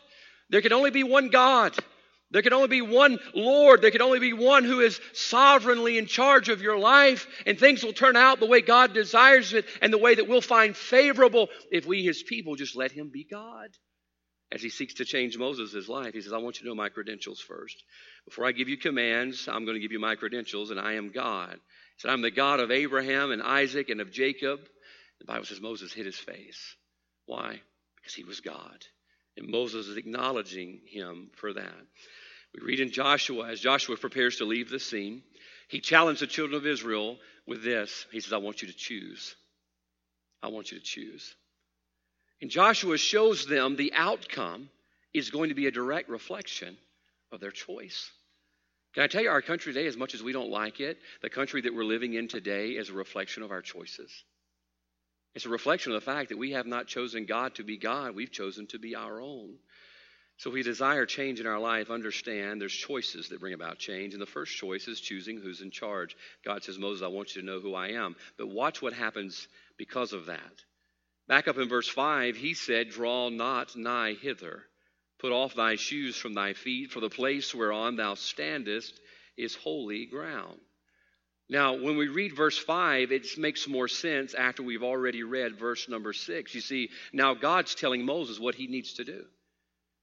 [0.51, 1.77] There can only be one God.
[2.31, 3.83] There can only be one Lord.
[3.83, 7.85] There can only be one who is sovereignly in charge of your life, and things
[7.85, 11.49] will turn out the way God desires it and the way that we'll find favorable
[11.71, 13.69] if we, his people, just let him be God.
[14.53, 16.89] As he seeks to change Moses' life, he says, I want you to know my
[16.89, 17.83] credentials first.
[18.25, 21.11] Before I give you commands, I'm going to give you my credentials, and I am
[21.11, 21.53] God.
[21.53, 24.61] He said, I'm the God of Abraham and Isaac and of Jacob.
[25.21, 26.77] The Bible says Moses hid his face.
[27.27, 27.61] Why?
[27.97, 28.85] Because he was God.
[29.37, 31.87] And Moses is acknowledging him for that.
[32.55, 35.23] We read in Joshua, as Joshua prepares to leave the scene,
[35.69, 38.07] he challenged the children of Israel with this.
[38.13, 39.35] He says, I want you to choose.
[40.43, 41.35] I want you to choose.
[42.41, 44.71] And Joshua shows them the outcome
[45.13, 46.77] is going to be a direct reflection
[47.33, 48.11] of their choice.
[48.95, 51.31] Can I tell you, our country today, as much as we don't like it, the
[51.31, 54.11] country that we're living in today is a reflection of our choices.
[55.37, 58.17] It's a reflection of the fact that we have not chosen God to be God,
[58.17, 59.57] we've chosen to be our own.
[60.39, 64.15] So, if we desire change in our life, understand there's choices that bring about change.
[64.15, 66.17] And the first choice is choosing who's in charge.
[66.43, 68.17] God says, Moses, I want you to know who I am.
[68.39, 69.47] But watch what happens
[69.77, 70.65] because of that.
[71.29, 74.63] Back up in verse 5, he said, Draw not nigh hither.
[75.19, 78.99] Put off thy shoes from thy feet, for the place whereon thou standest
[79.37, 80.61] is holy ground.
[81.49, 85.89] Now, when we read verse 5, it makes more sense after we've already read verse
[85.89, 86.55] number 6.
[86.55, 89.25] You see, now God's telling Moses what he needs to do.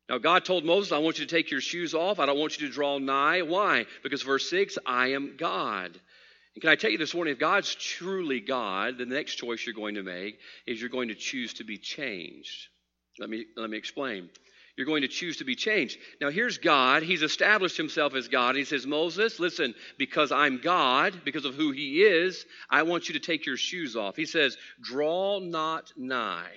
[0.09, 2.19] Now, God told Moses, I want you to take your shoes off.
[2.19, 3.41] I don't want you to draw nigh.
[3.41, 3.85] Why?
[4.03, 5.99] Because verse 6, I am God.
[6.55, 9.75] And can I tell you this morning, if God's truly God, the next choice you're
[9.75, 12.67] going to make is you're going to choose to be changed.
[13.19, 14.29] Let me, let me explain.
[14.75, 15.99] You're going to choose to be changed.
[16.19, 17.03] Now, here's God.
[17.03, 18.55] He's established himself as God.
[18.55, 23.13] He says, Moses, listen, because I'm God, because of who he is, I want you
[23.13, 24.15] to take your shoes off.
[24.15, 26.51] He says, Draw not nigh.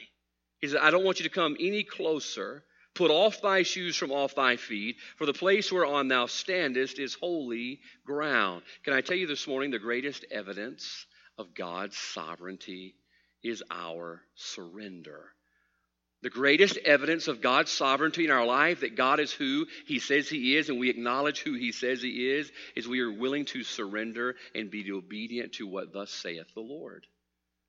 [0.61, 2.65] He says, I don't want you to come any closer.
[2.95, 7.13] Put off thy shoes from off thy feet, for the place whereon thou standest is
[7.13, 8.63] holy ground.
[8.85, 11.05] Can I tell you this morning the greatest evidence
[11.37, 12.95] of God's sovereignty
[13.43, 15.36] is our surrender.
[16.27, 20.29] The greatest evidence of God's sovereignty in our life, that God is who He says
[20.29, 23.63] He is, and we acknowledge who He says He is, is we are willing to
[23.63, 27.07] surrender and be obedient to what thus saith the Lord.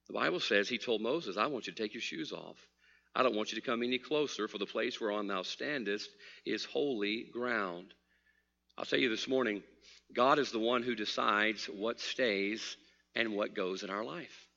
[0.08, 2.58] The Bible says He told Moses, I want you to take your shoes off.
[3.13, 6.10] I don't want you to come any closer, for the place whereon thou standest
[6.43, 7.93] is holy ground.
[8.76, 9.62] I'll tell you this morning,
[10.15, 12.76] God is the one who decides what stays
[13.13, 14.48] and what goes in our life.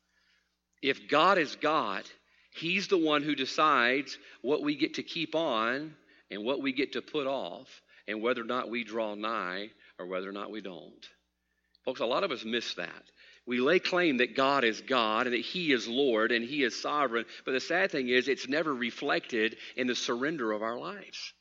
[0.80, 2.04] If God is God,
[2.50, 5.94] He's the one who decides what we get to keep on
[6.30, 7.68] and what we get to put off,
[8.06, 11.08] and whether or not we draw nigh or whether or not we don't.
[11.84, 13.02] Folks, a lot of us miss that.
[13.46, 16.80] We lay claim that God is God and that He is Lord and He is
[16.80, 21.32] sovereign, but the sad thing is, it's never reflected in the surrender of our lives.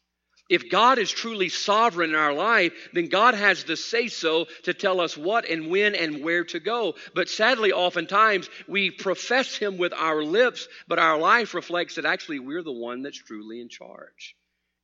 [0.50, 4.74] If God is truly sovereign in our life, then God has the say so to
[4.74, 6.96] tell us what and when and where to go.
[7.14, 12.40] But sadly, oftentimes we profess Him with our lips, but our life reflects that actually
[12.40, 14.36] we're the one that's truly in charge.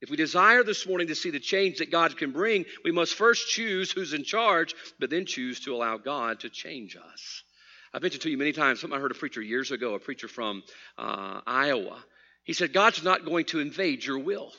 [0.01, 3.15] If we desire this morning to see the change that God can bring, we must
[3.15, 7.43] first choose who's in charge, but then choose to allow God to change us.
[7.91, 10.27] I've mentioned to you many times something I heard a preacher years ago, a preacher
[10.27, 10.61] from
[10.97, 11.97] uh, Iowa.
[12.43, 14.51] He said, God's not going to invade your will.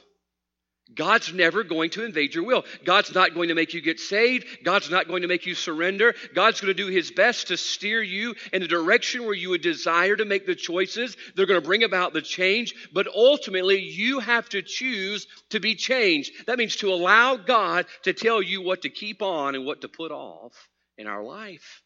[0.95, 2.65] God's never going to invade your will.
[2.85, 4.47] God's not going to make you get saved.
[4.63, 6.15] God's not going to make you surrender.
[6.33, 9.63] God's going to do His best to steer you in the direction where you would
[9.63, 11.17] desire to make the choices.
[11.35, 15.75] They're going to bring about the change, but ultimately you have to choose to be
[15.75, 16.47] changed.
[16.47, 19.89] That means to allow God to tell you what to keep on and what to
[19.89, 21.83] put off in our life.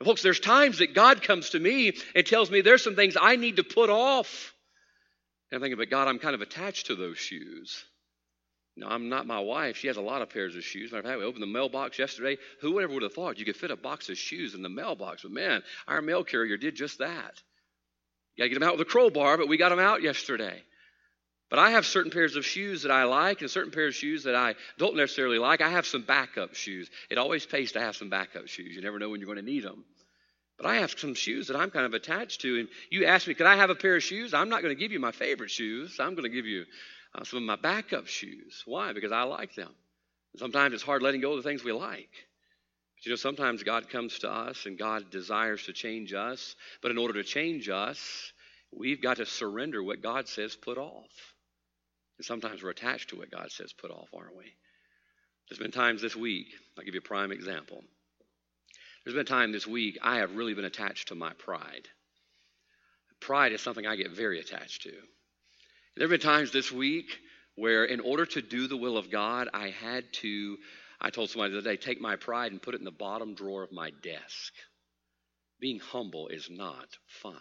[0.00, 3.16] And folks, there's times that God comes to me and tells me there's some things
[3.20, 4.52] I need to put off.
[5.50, 7.84] And I'm thinking, but God, I'm kind of attached to those shoes.
[8.76, 9.76] No, I'm not my wife.
[9.76, 10.90] She has a lot of pairs of shoes.
[10.90, 12.38] Matter of fact, we opened the mailbox yesterday.
[12.60, 14.68] Who would ever would have thought you could fit a box of shoes in the
[14.68, 15.22] mailbox?
[15.22, 17.40] But man, our mail carrier did just that.
[18.34, 20.60] You got to get them out with a crowbar, but we got them out yesterday.
[21.50, 24.24] But I have certain pairs of shoes that I like and certain pairs of shoes
[24.24, 25.60] that I don't necessarily like.
[25.60, 26.90] I have some backup shoes.
[27.10, 28.74] It always pays to have some backup shoes.
[28.74, 29.84] You never know when you're going to need them.
[30.56, 32.58] But I have some shoes that I'm kind of attached to.
[32.58, 34.34] And you ask me, could I have a pair of shoes?
[34.34, 35.98] I'm not going to give you my favorite shoes.
[36.00, 36.64] I'm going to give you
[37.14, 38.62] uh, some of my backup shoes.
[38.66, 38.92] Why?
[38.92, 39.70] Because I like them.
[40.32, 42.10] And sometimes it's hard letting go of the things we like.
[42.96, 46.56] But you know, sometimes God comes to us and God desires to change us.
[46.82, 48.32] But in order to change us,
[48.72, 51.34] we've got to surrender what God says put off.
[52.18, 54.52] And sometimes we're attached to what God says put off, aren't we?
[55.48, 56.46] There's been times this week,
[56.76, 57.82] I'll give you a prime example.
[59.04, 61.88] There's been a time this week I have really been attached to my pride.
[63.20, 64.92] Pride is something I get very attached to.
[65.96, 67.18] There have been times this week
[67.54, 70.56] where, in order to do the will of God, I had to,
[71.00, 73.34] I told somebody the other day, take my pride and put it in the bottom
[73.34, 74.52] drawer of my desk.
[75.60, 77.38] Being humble is not fun.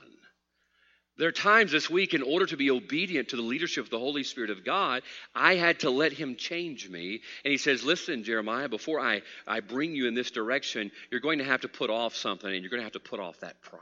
[1.17, 3.99] There are times this week, in order to be obedient to the leadership of the
[3.99, 5.03] Holy Spirit of God,
[5.35, 7.21] I had to let Him change me.
[7.43, 11.37] And He says, Listen, Jeremiah, before I, I bring you in this direction, you're going
[11.39, 13.61] to have to put off something, and you're going to have to put off that
[13.61, 13.81] pride.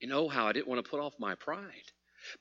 [0.00, 1.92] You know how I didn't want to put off my pride.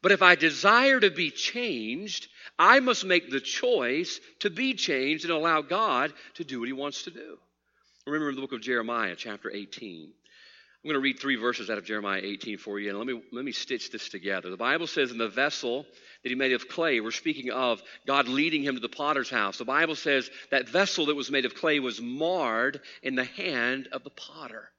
[0.02, 5.26] But if I desire to be changed, I must make the choice to be changed
[5.26, 7.38] and allow God to do what He wants to do.
[8.06, 10.12] Remember in the book of Jeremiah, chapter 18.
[10.84, 13.22] I'm going to read three verses out of Jeremiah 18 for you, and let me,
[13.32, 14.50] let me stitch this together.
[14.50, 15.86] The Bible says, In the vessel
[16.24, 19.60] that he made of clay, we're speaking of God leading him to the potter's house.
[19.60, 23.90] The Bible says that vessel that was made of clay was marred in the hand
[23.92, 24.70] of the potter.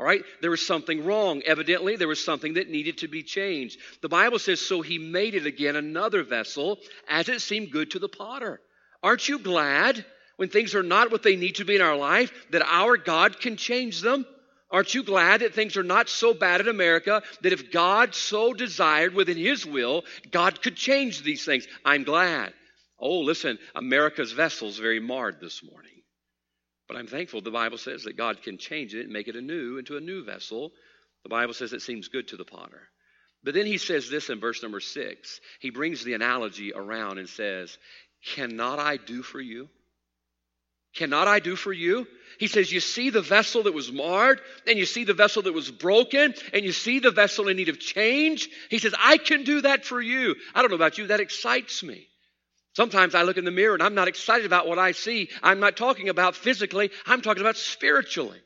[0.00, 0.24] All right?
[0.40, 1.42] There was something wrong.
[1.44, 3.78] Evidently, there was something that needed to be changed.
[4.00, 7.98] The Bible says, So he made it again another vessel as it seemed good to
[7.98, 8.62] the potter.
[9.02, 10.02] Aren't you glad
[10.36, 13.40] when things are not what they need to be in our life that our God
[13.40, 14.24] can change them?
[14.70, 18.54] Aren't you glad that things are not so bad in America that if God so
[18.54, 21.68] desired within His will, God could change these things?
[21.84, 22.54] I'm glad.
[22.98, 25.99] Oh, listen, America's vessel's very marred this morning.
[26.90, 29.78] But I'm thankful the Bible says that God can change it and make it anew
[29.78, 30.72] into a new vessel.
[31.22, 32.82] The Bible says it seems good to the potter.
[33.44, 35.40] But then he says this in verse number six.
[35.60, 37.78] He brings the analogy around and says,
[38.34, 39.68] Cannot I do for you?
[40.96, 42.08] Cannot I do for you?
[42.40, 45.54] He says, You see the vessel that was marred, and you see the vessel that
[45.54, 48.48] was broken, and you see the vessel in need of change.
[48.68, 50.34] He says, I can do that for you.
[50.56, 52.08] I don't know about you, that excites me.
[52.80, 55.28] Sometimes I look in the mirror and I'm not excited about what I see.
[55.42, 58.40] I'm not talking about physically, I'm talking about spiritually.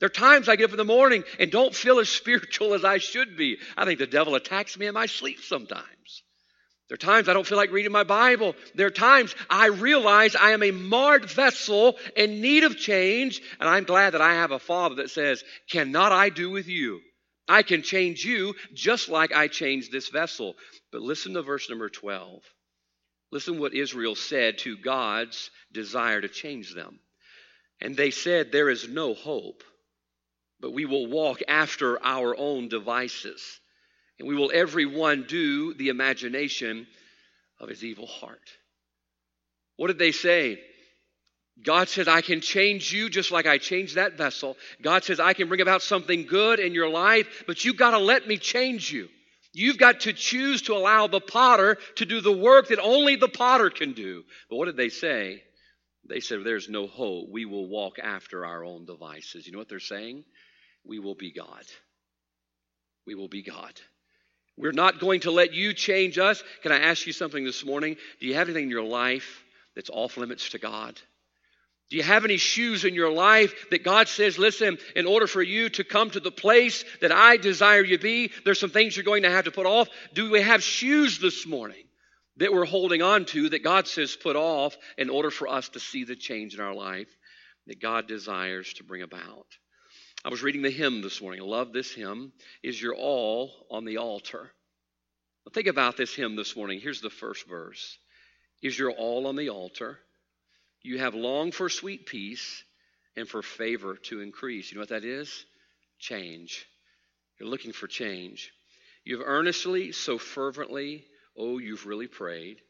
[0.00, 2.86] There are times I get up in the morning and don't feel as spiritual as
[2.86, 3.58] I should be.
[3.76, 6.22] I think the devil attacks me in my sleep sometimes.
[6.88, 8.54] There are times I don't feel like reading my Bible.
[8.74, 13.68] There are times I realize I am a marred vessel in need of change, and
[13.68, 17.02] I'm glad that I have a Father that says, Cannot I do with you?
[17.46, 20.54] I can change you just like I changed this vessel.
[20.92, 22.40] But listen to verse number 12.
[23.36, 26.98] Listen what Israel said to God's desire to change them.
[27.82, 29.62] And they said, There is no hope,
[30.58, 33.60] but we will walk after our own devices,
[34.18, 36.86] and we will every one do the imagination
[37.60, 38.48] of his evil heart.
[39.76, 40.58] What did they say?
[41.62, 44.56] God says, I can change you just like I changed that vessel.
[44.80, 47.98] God says, I can bring about something good in your life, but you've got to
[47.98, 49.10] let me change you.
[49.58, 53.26] You've got to choose to allow the potter to do the work that only the
[53.26, 54.22] potter can do.
[54.50, 55.42] But what did they say?
[56.06, 57.30] They said, There's no hope.
[57.30, 59.46] We will walk after our own devices.
[59.46, 60.24] You know what they're saying?
[60.84, 61.64] We will be God.
[63.06, 63.72] We will be God.
[64.58, 66.44] We're not going to let you change us.
[66.62, 67.96] Can I ask you something this morning?
[68.20, 69.42] Do you have anything in your life
[69.74, 71.00] that's off limits to God?
[71.88, 75.42] Do you have any shoes in your life that God says, listen, in order for
[75.42, 79.04] you to come to the place that I desire you be, there's some things you're
[79.04, 79.88] going to have to put off?
[80.12, 81.84] Do we have shoes this morning
[82.38, 85.80] that we're holding on to that God says put off in order for us to
[85.80, 87.08] see the change in our life
[87.68, 89.46] that God desires to bring about?
[90.24, 91.40] I was reading the hymn this morning.
[91.40, 92.32] I love this hymn.
[92.64, 94.50] Is your all on the altar?
[95.54, 96.80] Think about this hymn this morning.
[96.80, 97.96] Here's the first verse.
[98.60, 100.00] is your all on the altar.
[100.86, 102.62] You have longed for sweet peace
[103.16, 104.70] and for favor to increase.
[104.70, 105.44] You know what that is?
[105.98, 106.64] Change.
[107.40, 108.52] You're looking for change.
[109.04, 111.04] You've earnestly, so fervently,
[111.36, 112.60] oh, you've really prayed.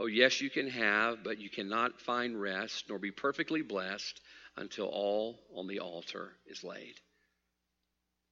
[0.00, 4.20] Oh, yes, you can have, but you cannot find rest nor be perfectly blessed
[4.56, 6.96] until all on the altar is laid.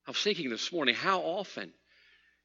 [0.04, 1.72] I was thinking this morning, how often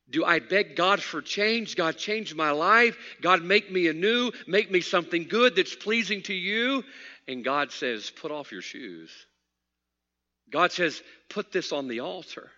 [0.10, 1.76] do I beg God for change?
[1.76, 2.98] God, change my life.
[3.22, 4.32] God, make me anew.
[4.48, 6.84] Make me something good that's pleasing to you.
[7.28, 9.12] And God says, put off your shoes.
[10.50, 12.50] God says, put this on the altar.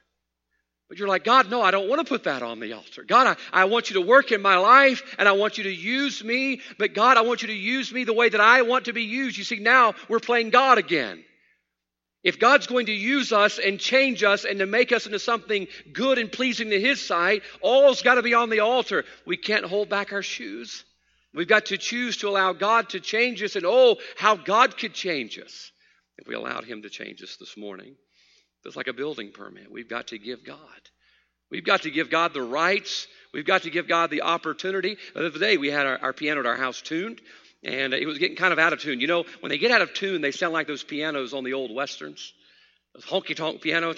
[0.89, 3.03] But you're like, God, no, I don't want to put that on the altar.
[3.03, 5.73] God, I, I want you to work in my life and I want you to
[5.73, 6.61] use me.
[6.77, 9.03] But God, I want you to use me the way that I want to be
[9.03, 9.37] used.
[9.37, 11.23] You see, now we're playing God again.
[12.23, 15.67] If God's going to use us and change us and to make us into something
[15.93, 19.05] good and pleasing to His sight, all's got to be on the altar.
[19.25, 20.83] We can't hold back our shoes.
[21.33, 24.93] We've got to choose to allow God to change us, and oh, how God could
[24.93, 25.71] change us
[26.17, 27.95] if we allowed Him to change us this morning.
[28.65, 29.71] It's like a building permit.
[29.71, 30.57] We've got to give God.
[31.49, 33.07] We've got to give God the rights.
[33.33, 34.97] We've got to give God the opportunity.
[35.13, 37.21] The other day, we had our, our piano at our house tuned,
[37.63, 38.99] and it was getting kind of out of tune.
[38.99, 41.53] You know, when they get out of tune, they sound like those pianos on the
[41.53, 42.33] old westerns.
[42.93, 43.97] Those honky tonk pianos,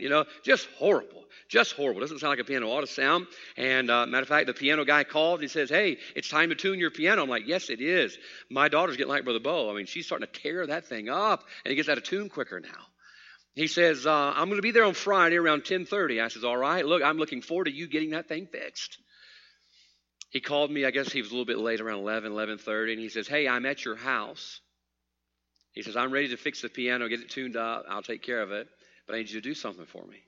[0.00, 1.24] you know, just horrible.
[1.48, 2.00] Just horrible.
[2.00, 3.26] Doesn't sound like a piano ought to sound.
[3.56, 5.40] And uh, matter of fact, the piano guy called.
[5.40, 8.18] He says, "Hey, it's time to tune your piano." I'm like, "Yes, it is."
[8.50, 9.70] My daughter's getting like Brother Bo.
[9.70, 12.28] I mean, she's starting to tear that thing up, and it gets out of tune
[12.28, 12.86] quicker now.
[13.54, 16.56] He says, uh, "I'm going to be there on Friday around 10:30." I says, "All
[16.56, 16.84] right.
[16.84, 18.98] Look, I'm looking forward to you getting that thing fixed."
[20.36, 20.84] He called me.
[20.84, 23.48] I guess he was a little bit late, around 11, 11:30, and he says, "Hey,
[23.48, 24.60] I'm at your house."
[25.72, 27.86] He says, "I'm ready to fix the piano, get it tuned up.
[27.88, 28.68] I'll take care of it,
[29.06, 30.22] but I need you to do something for me."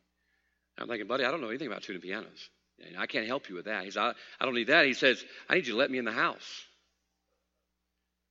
[0.78, 2.48] I'm thinking, buddy, I don't know anything about tuning pianos.
[2.96, 3.84] I can't help you with that.
[3.84, 4.86] He says, I, I don't need that.
[4.86, 6.64] He says, I need you to let me in the house.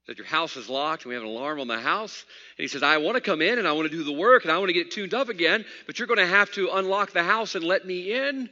[0.02, 2.26] He said, Your house is locked and we have an alarm on the house.
[2.58, 4.46] And he says, I want to come in and I want to do the work
[4.46, 6.72] and I want to get it tuned up again, but you're going to have to
[6.74, 8.50] unlock the house and let me in.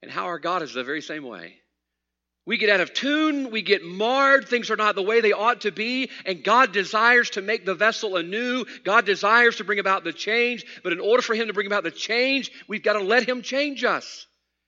[0.00, 1.56] And how our God is the very same way.
[2.46, 5.62] We get out of tune, we get marred, things are not the way they ought
[5.62, 8.66] to be, and God desires to make the vessel anew.
[8.84, 11.84] God desires to bring about the change, but in order for Him to bring about
[11.84, 14.26] the change, we've got to let Him change us.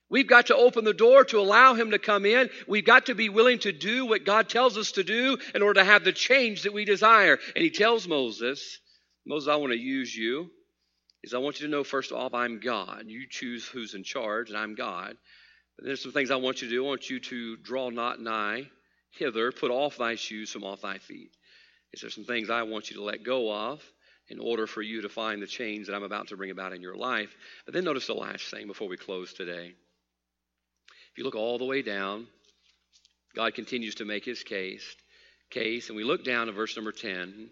[0.08, 2.48] We've got to open the door to allow Him to come in.
[2.66, 5.80] We've got to be willing to do what God tells us to do in order
[5.80, 7.38] to have the change that we desire.
[7.54, 8.78] And He tells Moses,
[9.26, 10.50] Moses, I want to use you.
[11.22, 13.04] Is I want you to know, first off, I'm God.
[13.08, 15.16] You choose who's in charge, and I'm God.
[15.78, 16.84] There's some things I want you to do.
[16.84, 18.70] I want you to draw not nigh
[19.10, 21.30] hither, put off thy shoes from off thy feet.
[21.92, 23.82] Is there some things I want you to let go of
[24.28, 26.82] in order for you to find the change that I'm about to bring about in
[26.82, 27.34] your life?
[27.64, 29.72] But then notice the last thing before we close today.
[31.12, 32.26] If you look all the way down,
[33.34, 34.96] God continues to make his case,
[35.50, 37.50] case, and we look down to verse number 10.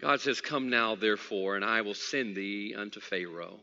[0.00, 3.60] God says, Come now, therefore, and I will send thee unto Pharaoh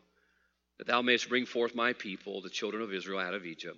[0.80, 3.78] that thou mayest bring forth my people, the children of Israel, out of Egypt.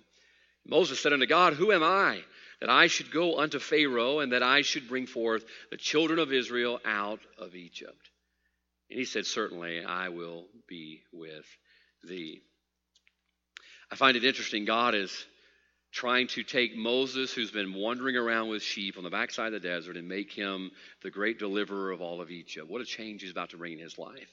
[0.64, 2.20] Moses said unto God, Who am I
[2.60, 6.32] that I should go unto Pharaoh and that I should bring forth the children of
[6.32, 8.10] Israel out of Egypt?
[8.88, 11.46] And he said, Certainly I will be with
[12.04, 12.40] thee.
[13.90, 14.64] I find it interesting.
[14.64, 15.26] God is
[15.90, 19.68] trying to take Moses, who's been wandering around with sheep on the backside of the
[19.68, 20.70] desert, and make him
[21.02, 22.70] the great deliverer of all of Egypt.
[22.70, 24.30] What a change he's about to bring in his life.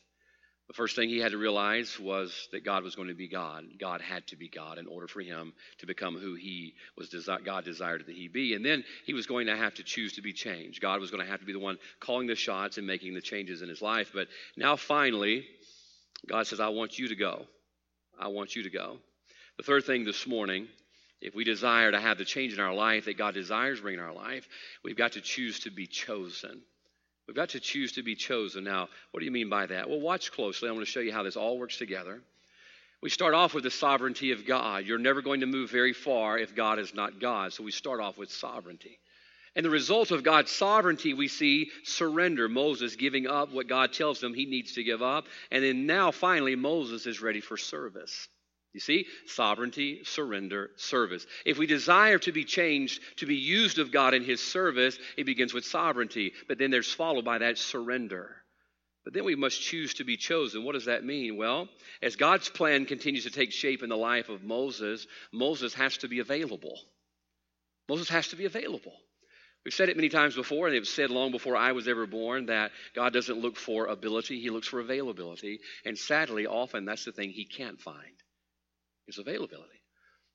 [0.69, 3.65] The first thing he had to realize was that God was going to be God.
[3.79, 7.43] God had to be God in order for him to become who he was desi-
[7.43, 8.53] God desired that he be.
[8.53, 10.79] And then he was going to have to choose to be changed.
[10.79, 13.21] God was going to have to be the one calling the shots and making the
[13.21, 14.11] changes in his life.
[14.13, 15.43] But now finally,
[16.27, 17.47] God says, I want you to go.
[18.19, 18.97] I want you to go.
[19.57, 20.67] The third thing this morning,
[21.19, 24.01] if we desire to have the change in our life that God desires bring in
[24.01, 24.47] our life,
[24.83, 26.61] we've got to choose to be chosen.
[27.29, 28.63] We've got to choose to be chosen.
[28.63, 29.87] Now, what do you mean by that?
[29.87, 30.67] Well, watch closely.
[30.67, 32.23] I want to show you how this all works together.
[33.03, 34.87] We start off with the sovereignty of God.
[34.87, 37.53] You're never going to move very far if God is not God.
[37.53, 38.97] So we start off with sovereignty.
[39.55, 42.49] And the result of God's sovereignty, we see surrender.
[42.49, 45.27] Moses giving up what God tells him he needs to give up.
[45.51, 48.27] And then now, finally, Moses is ready for service.
[48.73, 51.25] You see, sovereignty, surrender, service.
[51.43, 55.25] If we desire to be changed, to be used of God in His service, it
[55.25, 58.35] begins with sovereignty, but then there's followed by that surrender.
[59.03, 60.63] But then we must choose to be chosen.
[60.63, 61.35] What does that mean?
[61.35, 61.67] Well,
[62.03, 66.07] as God's plan continues to take shape in the life of Moses, Moses has to
[66.07, 66.79] be available.
[67.87, 68.93] Moses has to be available.
[69.65, 72.05] We've said it many times before, and it was said long before I was ever
[72.05, 75.59] born that God doesn't look for ability, He looks for availability.
[75.85, 78.13] And sadly, often that's the thing He can't find
[79.09, 79.79] is availability.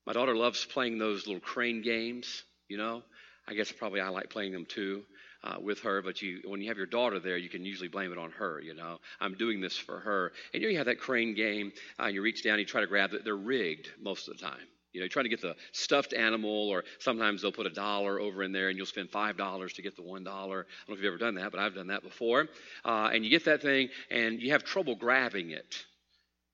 [0.05, 3.03] My daughter loves playing those little crane games, you know.
[3.47, 5.03] I guess probably I like playing them too
[5.43, 8.11] uh, with her, but you, when you have your daughter there, you can usually blame
[8.11, 8.59] it on her.
[8.59, 10.31] You know, I'm doing this for her.
[10.53, 11.71] And you know, you have that crane game.
[11.99, 13.23] Uh, you reach down, you try to grab it.
[13.23, 14.67] They're rigged most of the time.
[14.93, 18.19] You know, you're trying to get the stuffed animal, or sometimes they'll put a dollar
[18.19, 20.65] over in there, and you'll spend five dollars to get the one dollar.
[20.69, 22.47] I don't know if you've ever done that, but I've done that before.
[22.85, 25.85] Uh, and you get that thing, and you have trouble grabbing it.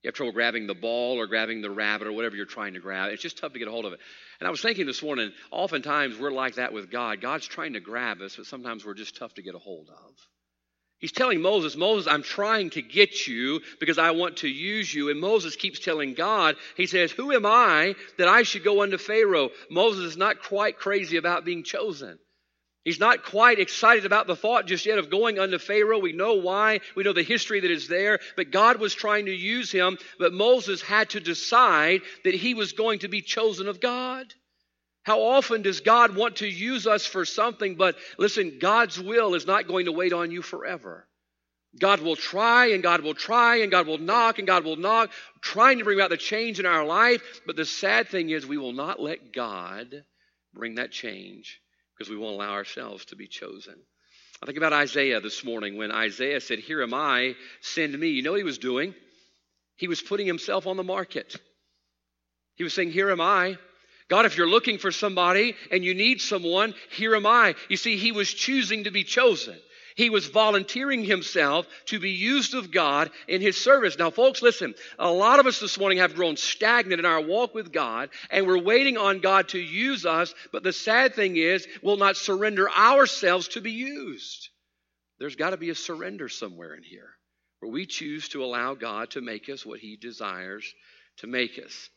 [0.02, 2.80] You have trouble grabbing the ball or grabbing the rabbit or whatever you're trying to
[2.80, 3.12] grab.
[3.12, 4.00] It's just tough to get a hold of it.
[4.40, 7.20] And I was thinking this morning, oftentimes we're like that with God.
[7.20, 10.14] God's trying to grab us, but sometimes we're just tough to get a hold of.
[10.98, 15.10] He's telling Moses, Moses, I'm trying to get you because I want to use you.
[15.10, 18.98] And Moses keeps telling God, he says, Who am I that I should go unto
[18.98, 19.50] Pharaoh?
[19.70, 22.18] Moses is not quite crazy about being chosen.
[22.84, 26.00] He's not quite excited about the thought just yet of going unto Pharaoh.
[26.00, 26.80] We know why.
[26.96, 28.18] We know the history that is there.
[28.36, 29.98] But God was trying to use him.
[30.18, 34.34] But Moses had to decide that he was going to be chosen of God.
[35.04, 37.76] How often does God want to use us for something?
[37.76, 41.06] But listen, God's will is not going to wait on you forever.
[41.78, 45.10] God will try and God will try and God will knock and God will knock,
[45.40, 47.40] trying to bring about the change in our life.
[47.46, 50.04] But the sad thing is, we will not let God
[50.52, 51.61] bring that change
[52.02, 53.76] because we won't allow ourselves to be chosen.
[54.42, 58.08] I think about Isaiah this morning when Isaiah said, Here am I, send me.
[58.08, 58.92] You know what he was doing?
[59.76, 61.36] He was putting himself on the market.
[62.56, 63.56] He was saying, Here am I.
[64.08, 67.54] God, if you're looking for somebody and you need someone, here am I.
[67.68, 69.56] You see, he was choosing to be chosen.
[69.96, 73.98] He was volunteering himself to be used of God in his service.
[73.98, 74.74] Now, folks, listen.
[74.98, 78.46] A lot of us this morning have grown stagnant in our walk with God, and
[78.46, 80.34] we're waiting on God to use us.
[80.52, 84.48] But the sad thing is, we'll not surrender ourselves to be used.
[85.18, 87.10] There's got to be a surrender somewhere in here
[87.60, 90.74] where we choose to allow God to make us what he desires
[91.18, 91.90] to make us.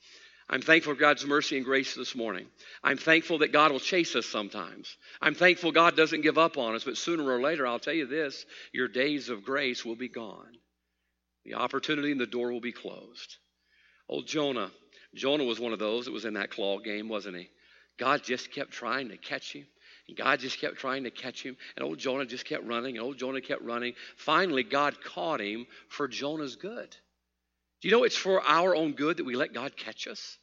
[0.48, 2.46] I'm thankful for God's mercy and grace this morning.
[2.84, 4.96] I'm thankful that God will chase us sometimes.
[5.20, 8.06] I'm thankful God doesn't give up on us, but sooner or later, I'll tell you
[8.06, 10.58] this your days of grace will be gone.
[11.46, 13.38] The opportunity and the door will be closed.
[14.08, 14.72] Old Jonah.
[15.16, 17.50] Jonah was one of those that was in that claw game, wasn't he?
[17.98, 19.66] God just kept trying to catch him.
[20.08, 21.58] And God just kept trying to catch him.
[21.76, 22.98] And old Jonah just kept running.
[22.98, 23.94] And old Jonah kept running.
[24.18, 26.96] Finally, God caught him for Jonah's good.
[27.86, 30.40] Do you know it's for our own good that we let God catch us?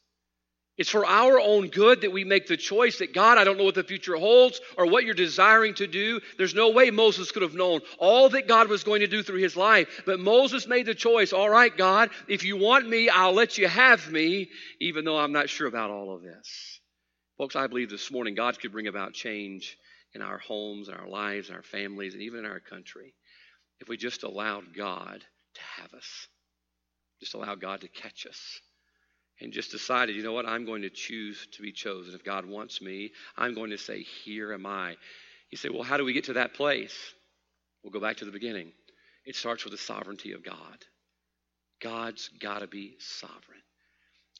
[0.78, 3.64] It's for our own good that we make the choice that God, I don't know
[3.64, 6.20] what the future holds or what you're desiring to do.
[6.38, 9.40] There's no way Moses could have known all that God was going to do through
[9.40, 10.02] his life.
[10.06, 13.66] But Moses made the choice all right, God, if you want me, I'll let you
[13.66, 14.48] have me,
[14.80, 16.80] even though I'm not sure about all of this.
[17.38, 19.76] Folks, I believe this morning God could bring about change
[20.14, 23.14] in our homes, in our lives, in our families, and even in our country
[23.80, 25.24] if we just allowed God
[25.54, 26.28] to have us.
[27.22, 28.60] Just allow God to catch us.
[29.40, 32.14] And just decided, you know what, I'm going to choose to be chosen.
[32.14, 34.96] If God wants me, I'm going to say, Here am I.
[35.52, 36.96] You say, Well, how do we get to that place?
[37.84, 38.72] We'll go back to the beginning.
[39.24, 40.84] It starts with the sovereignty of God.
[41.80, 43.62] God's got to be sovereign.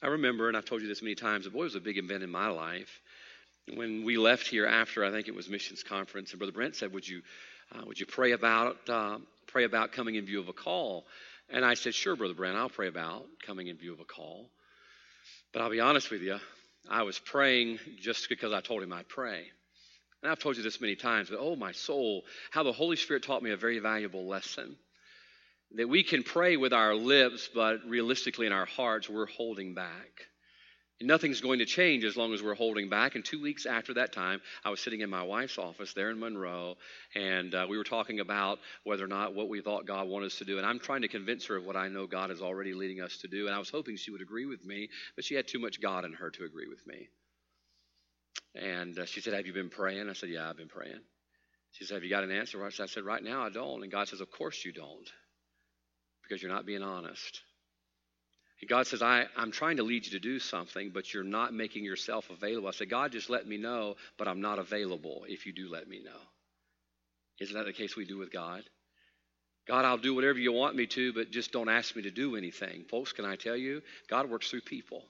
[0.01, 2.21] I remember, and I've told you this many times, the boy, was a big event
[2.21, 2.99] in my life.
[3.73, 6.91] When we left here after, I think it was missions conference, and Brother Brent said,
[6.91, 7.21] "Would you,
[7.71, 11.07] uh, would you pray about, uh, pray about coming in view of a call?"
[11.53, 14.49] And I said, Sure, Brother Brent, I'll pray about coming in view of a call.
[15.53, 16.37] But I'll be honest with you,
[16.89, 19.45] I was praying just because I told him I'd pray.
[20.21, 23.23] And I've told you this many times, but oh, my soul, how the Holy Spirit
[23.23, 24.75] taught me a very valuable lesson.
[25.75, 30.27] That we can pray with our lips, but realistically in our hearts, we're holding back.
[31.01, 33.15] Nothing's going to change as long as we're holding back.
[33.15, 36.19] And two weeks after that time, I was sitting in my wife's office there in
[36.19, 36.77] Monroe,
[37.15, 40.37] and uh, we were talking about whether or not what we thought God wanted us
[40.37, 40.57] to do.
[40.57, 43.17] And I'm trying to convince her of what I know God is already leading us
[43.17, 43.47] to do.
[43.47, 46.05] And I was hoping she would agree with me, but she had too much God
[46.05, 47.09] in her to agree with me.
[48.55, 50.09] And uh, she said, Have you been praying?
[50.09, 51.01] I said, Yeah, I've been praying.
[51.71, 52.63] She said, Have you got an answer?
[52.63, 53.83] I said, Right now, I don't.
[53.83, 55.09] And God says, Of course you don't,
[56.21, 57.41] because you're not being honest.
[58.63, 61.53] And God says, I, I'm trying to lead you to do something, but you're not
[61.53, 62.69] making yourself available.
[62.69, 65.85] I said, God, just let me know, but I'm not available if you do let
[65.85, 66.21] me know.
[67.41, 68.63] Isn't that the case we do with God?
[69.67, 72.37] God, I'll do whatever you want me to, but just don't ask me to do
[72.37, 72.85] anything.
[72.85, 73.81] Folks, can I tell you?
[74.09, 75.03] God works through people.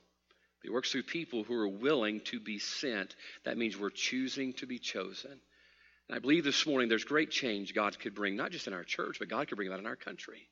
[0.64, 3.16] He works through people who are willing to be sent.
[3.46, 5.40] That means we're choosing to be chosen.
[6.10, 8.84] And I believe this morning there's great change God could bring, not just in our
[8.84, 10.50] church, but God could bring about in our country.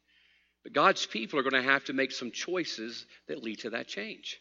[0.63, 3.87] But God's people are going to have to make some choices that lead to that
[3.87, 4.39] change.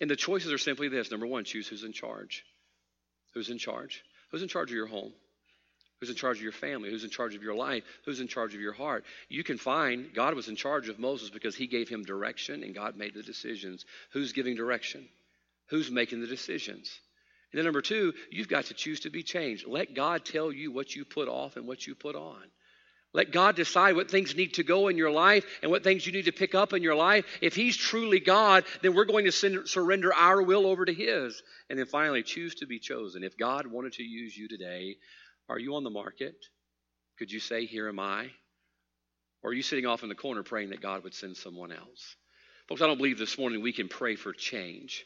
[0.00, 2.44] And the choices are simply this number one, choose who's in charge.
[3.32, 4.02] Who's in charge?
[4.30, 5.12] Who's in charge of your home?
[6.00, 6.90] Who's in charge of your family?
[6.90, 7.84] Who's in charge of your life?
[8.04, 9.04] Who's in charge of your heart?
[9.28, 12.74] You can find God was in charge of Moses because he gave him direction and
[12.74, 13.86] God made the decisions.
[14.12, 15.08] Who's giving direction?
[15.68, 17.00] Who's making the decisions?
[17.52, 19.66] And then number two, you've got to choose to be changed.
[19.66, 22.42] Let God tell you what you put off and what you put on.
[23.14, 26.12] Let God decide what things need to go in your life and what things you
[26.12, 27.24] need to pick up in your life.
[27.40, 31.40] If He's truly God, then we're going to surrender our will over to His.
[31.70, 33.22] And then finally, choose to be chosen.
[33.22, 34.96] If God wanted to use you today,
[35.48, 36.34] are you on the market?
[37.18, 38.30] Could you say, Here am I?
[39.44, 42.16] Or are you sitting off in the corner praying that God would send someone else?
[42.68, 45.04] Folks, I don't believe this morning we can pray for change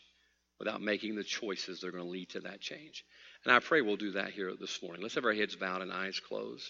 [0.59, 3.05] without making the choices that are going to lead to that change.
[3.45, 5.03] And I pray we'll do that here this morning.
[5.03, 6.67] Let's have our heads bowed and eyes closed.